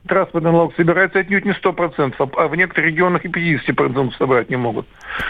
транспортный 0.07 0.51
налог 0.51 0.75
собирается 0.75 1.19
отнюдь 1.19 1.45
не 1.45 1.53
100%, 1.53 2.15
а, 2.17 2.47
в 2.47 2.55
некоторых 2.55 2.91
регионах 2.91 3.25
и 3.25 3.29
50% 3.29 4.15
собрать 4.17 4.49
не 4.49 4.55
могут. 4.55 4.87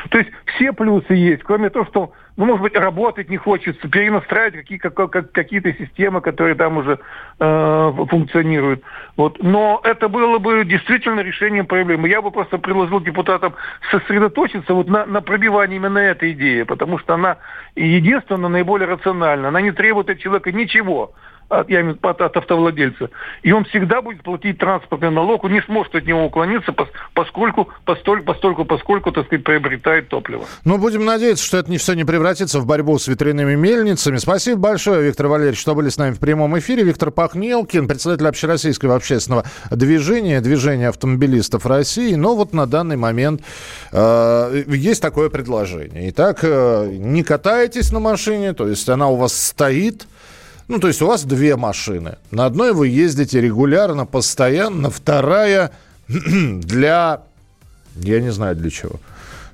То 0.10 0.18
есть 0.18 0.30
все 0.56 0.74
плюсы 0.74 1.14
есть, 1.14 1.44
кроме 1.44 1.70
того, 1.70 1.86
что 1.86 2.12
ну, 2.38 2.46
может 2.46 2.64
быть, 2.64 2.76
работать 2.76 3.30
не 3.30 3.38
хочется, 3.38 3.88
перенастраивать 3.88 4.56
какие, 4.56 4.78
как, 4.78 4.94
как, 4.94 5.32
какие-то 5.32 5.72
системы, 5.74 6.20
которые 6.20 6.56
там 6.56 6.78
уже 6.78 7.00
э, 7.40 7.94
функционируют. 8.10 8.84
Вот. 9.16 9.42
Но 9.42 9.80
это 9.84 10.10
было 10.10 10.38
бы 10.38 10.66
действительно 10.66 11.22
решением 11.22 11.66
проблемы. 11.66 12.10
Я 12.10 12.22
бы 12.22 12.32
просто 12.32 12.58
предложил 12.58 13.00
депутатам 13.00 13.56
сосредоточиться 13.90 14.74
вот 14.74 14.88
на, 14.88 15.06
на 15.06 15.22
пробивании 15.22 15.78
именно 15.78 16.00
этой 16.00 16.34
идеи, 16.34 16.64
потому 16.64 17.00
что 17.00 17.14
она 17.14 17.38
единственная, 17.76 18.50
наиболее 18.50 18.88
рациональна. 18.88 19.48
Она 19.48 19.62
не 19.62 19.72
требует 19.72 20.10
от 20.10 20.20
человека 20.20 20.52
ничего 20.52 21.14
от, 21.50 21.70
я 21.70 21.82
имею 21.82 21.98
от, 22.02 22.22
от 22.22 22.38
автовладельца. 22.38 23.10
И 23.44 23.52
он 23.52 23.66
всегда 23.66 24.02
будет 24.02 24.24
платить 24.24 24.58
транспортный 24.58 25.12
налог, 25.12 25.44
он 25.44 25.54
не 25.54 25.62
сможет 25.62 25.96
от 25.96 26.06
него 26.06 26.26
уклониться, 26.26 26.74
поскольку, 27.14 27.70
постольку, 27.86 28.26
постольку, 28.26 28.66
поскольку, 28.66 29.12
так 29.12 29.26
сказать, 29.26 29.44
приобретает 29.44 30.10
топливо. 30.10 30.46
Ну, 30.64 30.78
будем 30.78 31.06
надеяться, 31.06 31.46
что 31.46 31.58
это 31.58 31.70
не 31.70 31.78
все 31.78 31.94
не 31.94 32.04
превратится 32.04 32.60
в 32.60 32.66
борьбу 32.66 32.98
с 32.98 33.08
ветряными 33.08 33.56
мельницами. 33.56 34.18
Спасибо 34.18 34.60
большое, 34.60 35.04
Виктор 35.04 35.28
Валерьевич, 35.28 35.60
что 35.60 35.76
были 35.76 35.90
с 35.90 35.98
нами 35.98 36.14
в 36.14 36.20
прямом 36.20 36.58
эфире. 36.60 36.84
Виктор 36.84 37.12
Пахнелкин, 37.12 37.88
председатель 37.88 38.28
общероссийского 38.28 38.96
общественного 38.96 39.46
движения, 39.70 40.42
движения 40.42 40.90
автомобилистов 40.90 41.66
России. 41.66 42.16
Но 42.16 42.36
вот 42.36 42.54
на 42.54 42.66
данный 42.66 42.98
момент 42.98 43.42
э, 43.92 44.64
есть 44.68 45.02
такое 45.02 45.30
предложение. 45.30 46.10
Итак, 46.10 46.40
э, 46.44 46.90
не 46.92 47.24
катаетесь 47.24 47.92
на 47.92 48.00
машине, 48.00 48.54
то 48.54 48.68
есть 48.68 48.90
она 48.90 49.08
у 49.10 49.16
вас 49.16 49.38
стоит, 49.38 50.08
ну, 50.68 50.80
то 50.80 50.88
есть 50.88 51.02
у 51.02 51.08
вас 51.08 51.24
две 51.24 51.56
машины. 51.56 52.18
На 52.32 52.46
одной 52.46 52.74
вы 52.74 52.88
ездите 52.88 53.40
регулярно, 53.40 54.06
постоянно, 54.06 54.90
вторая 54.90 55.72
для... 56.08 57.22
Я 57.96 58.20
не 58.20 58.32
знаю 58.32 58.56
для 58.56 58.70
чего. 58.70 59.00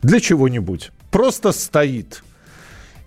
Для 0.01 0.19
чего-нибудь. 0.19 0.91
Просто 1.11 1.51
стоит. 1.51 2.23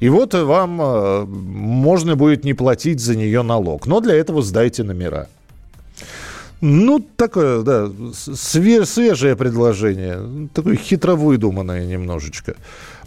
И 0.00 0.08
вот 0.08 0.34
вам 0.34 0.80
э, 0.82 1.24
можно 1.24 2.14
будет 2.14 2.44
не 2.44 2.52
платить 2.52 3.00
за 3.00 3.16
нее 3.16 3.42
налог. 3.42 3.86
Но 3.86 4.00
для 4.00 4.14
этого 4.14 4.42
сдайте 4.42 4.82
номера. 4.82 5.28
Ну, 6.60 7.00
такое, 7.16 7.62
да, 7.62 7.90
свеж, 8.12 8.88
свежее 8.88 9.34
предложение. 9.34 10.48
Такое 10.52 10.76
хитро 10.76 11.14
выдуманное 11.14 11.86
немножечко. 11.86 12.54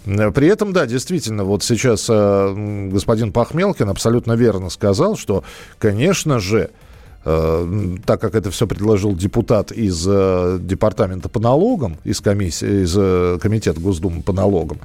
При 0.08 0.48
этом, 0.48 0.72
да, 0.72 0.86
действительно, 0.86 1.44
вот 1.44 1.64
сейчас 1.64 2.08
э, 2.10 2.90
господин 2.92 3.34
Пахмелкин 3.34 3.90
абсолютно 3.90 4.34
верно 4.34 4.70
сказал, 4.70 5.18
что, 5.18 5.44
конечно 5.80 6.40
же, 6.40 6.70
э, 7.26 7.96
так 8.06 8.22
как 8.22 8.36
это 8.36 8.50
все 8.50 8.68
предложил 8.68 9.14
депутат 9.14 9.74
из 9.74 10.06
э, 10.08 10.60
департамента 10.62 11.28
по 11.28 11.42
налогам, 11.42 11.98
из 12.06 12.22
комиссии, 12.22 12.86
из 12.86 13.42
комитета 13.42 13.82
Госдумы 13.82 14.22
по 14.22 14.32
налогам, 14.32 14.80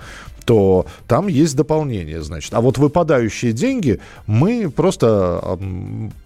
то 0.45 0.87
там 1.07 1.29
есть 1.29 1.55
дополнение, 1.55 2.21
значит. 2.25 2.53
А 2.55 2.61
вот 2.61 2.77
выпадающие 2.79 3.53
деньги 3.53 4.01
мы 4.27 4.73
просто 4.75 5.57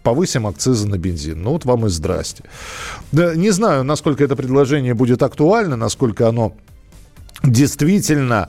повысим 0.02 0.46
акцизы 0.46 0.88
на 0.88 0.96
бензин. 0.96 1.42
Ну 1.42 1.50
вот 1.50 1.66
вам 1.66 1.84
и 1.84 1.90
здрасте. 1.90 2.44
Да, 3.12 3.34
не 3.34 3.50
знаю, 3.50 3.84
насколько 3.84 4.24
это 4.24 4.36
предложение 4.36 4.94
будет 4.94 5.22
актуально, 5.22 5.76
насколько 5.76 6.28
оно 6.28 6.54
действительно 7.42 8.48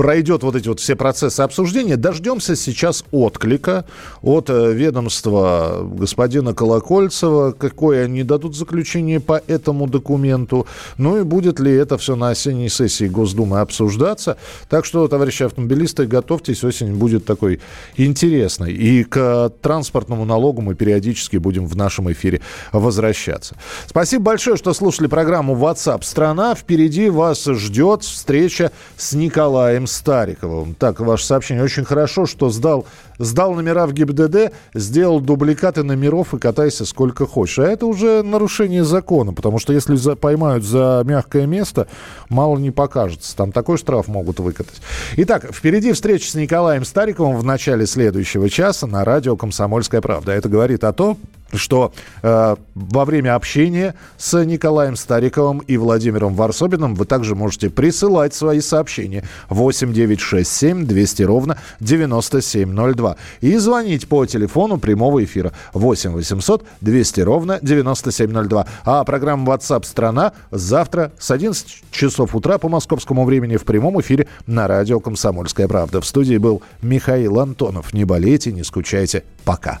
пройдет 0.00 0.42
вот 0.42 0.56
эти 0.56 0.66
вот 0.66 0.80
все 0.80 0.96
процессы 0.96 1.42
обсуждения. 1.42 1.98
Дождемся 1.98 2.56
сейчас 2.56 3.04
отклика 3.10 3.84
от 4.22 4.48
э, 4.48 4.72
ведомства 4.72 5.86
господина 5.92 6.54
Колокольцева, 6.54 7.52
какое 7.52 8.06
они 8.06 8.22
дадут 8.22 8.56
заключение 8.56 9.20
по 9.20 9.42
этому 9.46 9.86
документу, 9.86 10.66
ну 10.96 11.20
и 11.20 11.22
будет 11.22 11.60
ли 11.60 11.70
это 11.70 11.98
все 11.98 12.16
на 12.16 12.30
осенней 12.30 12.70
сессии 12.70 13.08
Госдумы 13.08 13.60
обсуждаться. 13.60 14.38
Так 14.70 14.86
что, 14.86 15.06
товарищи 15.06 15.42
автомобилисты, 15.42 16.06
готовьтесь, 16.06 16.64
осень 16.64 16.94
будет 16.94 17.26
такой 17.26 17.60
интересной. 17.98 18.72
И 18.72 19.04
к 19.04 19.52
транспортному 19.60 20.24
налогу 20.24 20.62
мы 20.62 20.74
периодически 20.74 21.36
будем 21.36 21.66
в 21.66 21.76
нашем 21.76 22.10
эфире 22.10 22.40
возвращаться. 22.72 23.54
Спасибо 23.86 24.24
большое, 24.24 24.56
что 24.56 24.72
слушали 24.72 25.08
программу 25.08 25.54
WhatsApp 25.56 26.04
страна. 26.04 26.54
Впереди 26.54 27.10
вас 27.10 27.44
ждет 27.44 28.02
встреча 28.02 28.72
с 28.96 29.12
Николаем 29.12 29.89
Стариковым. 29.90 30.74
Так, 30.74 31.00
ваше 31.00 31.24
сообщение. 31.24 31.64
Очень 31.64 31.84
хорошо, 31.84 32.26
что 32.26 32.50
сдал, 32.50 32.86
сдал 33.18 33.54
номера 33.54 33.86
в 33.86 33.92
ГИБДД, 33.92 34.52
сделал 34.74 35.20
дубликаты 35.20 35.82
номеров 35.82 36.32
и 36.34 36.38
катайся 36.38 36.86
сколько 36.86 37.26
хочешь. 37.26 37.58
А 37.58 37.64
это 37.64 37.86
уже 37.86 38.22
нарушение 38.22 38.84
закона, 38.84 39.32
потому 39.32 39.58
что 39.58 39.72
если 39.72 39.96
за, 39.96 40.16
поймают 40.16 40.64
за 40.64 41.02
мягкое 41.04 41.46
место, 41.46 41.88
мало 42.28 42.58
не 42.58 42.70
покажется. 42.70 43.36
Там 43.36 43.52
такой 43.52 43.78
штраф 43.78 44.08
могут 44.08 44.40
выкатать. 44.40 44.80
Итак, 45.16 45.46
впереди 45.52 45.92
встреча 45.92 46.30
с 46.30 46.34
Николаем 46.34 46.84
Стариковым 46.84 47.36
в 47.36 47.44
начале 47.44 47.86
следующего 47.86 48.48
часа 48.48 48.86
на 48.86 49.04
радио 49.04 49.36
«Комсомольская 49.36 50.00
правда». 50.00 50.32
Это 50.32 50.48
говорит 50.48 50.84
о 50.84 50.92
том, 50.92 51.18
что 51.52 51.92
э, 52.22 52.56
во 52.74 53.04
время 53.04 53.34
общения 53.34 53.94
с 54.16 54.42
Николаем 54.44 54.96
Стариковым 54.96 55.58
и 55.58 55.76
Владимиром 55.76 56.34
Варсобиным 56.34 56.94
вы 56.94 57.04
также 57.04 57.34
можете 57.34 57.70
присылать 57.70 58.34
свои 58.34 58.60
сообщения 58.60 59.24
8 59.48 59.92
9 59.92 60.20
6 60.20 60.50
7 60.50 60.86
200 60.86 61.22
ровно 61.22 61.58
9702 61.80 63.16
и 63.40 63.56
звонить 63.56 64.08
по 64.08 64.26
телефону 64.26 64.78
прямого 64.78 65.22
эфира 65.24 65.52
8 65.74 66.12
800 66.12 66.64
200 66.80 67.20
ровно 67.20 67.58
9702. 67.62 68.66
А 68.84 69.04
программа 69.04 69.52
WhatsApp 69.52 69.84
«Страна» 69.84 70.32
завтра 70.50 71.12
с 71.18 71.30
11 71.30 71.84
часов 71.90 72.34
утра 72.34 72.58
по 72.58 72.68
московскому 72.68 73.24
времени 73.24 73.56
в 73.56 73.64
прямом 73.64 74.00
эфире 74.00 74.26
на 74.46 74.66
радио 74.68 75.00
«Комсомольская 75.00 75.68
правда». 75.68 76.00
В 76.00 76.06
студии 76.06 76.36
был 76.36 76.62
Михаил 76.82 77.40
Антонов. 77.40 77.92
Не 77.92 78.04
болейте, 78.04 78.52
не 78.52 78.64
скучайте. 78.64 79.24
Пока. 79.44 79.80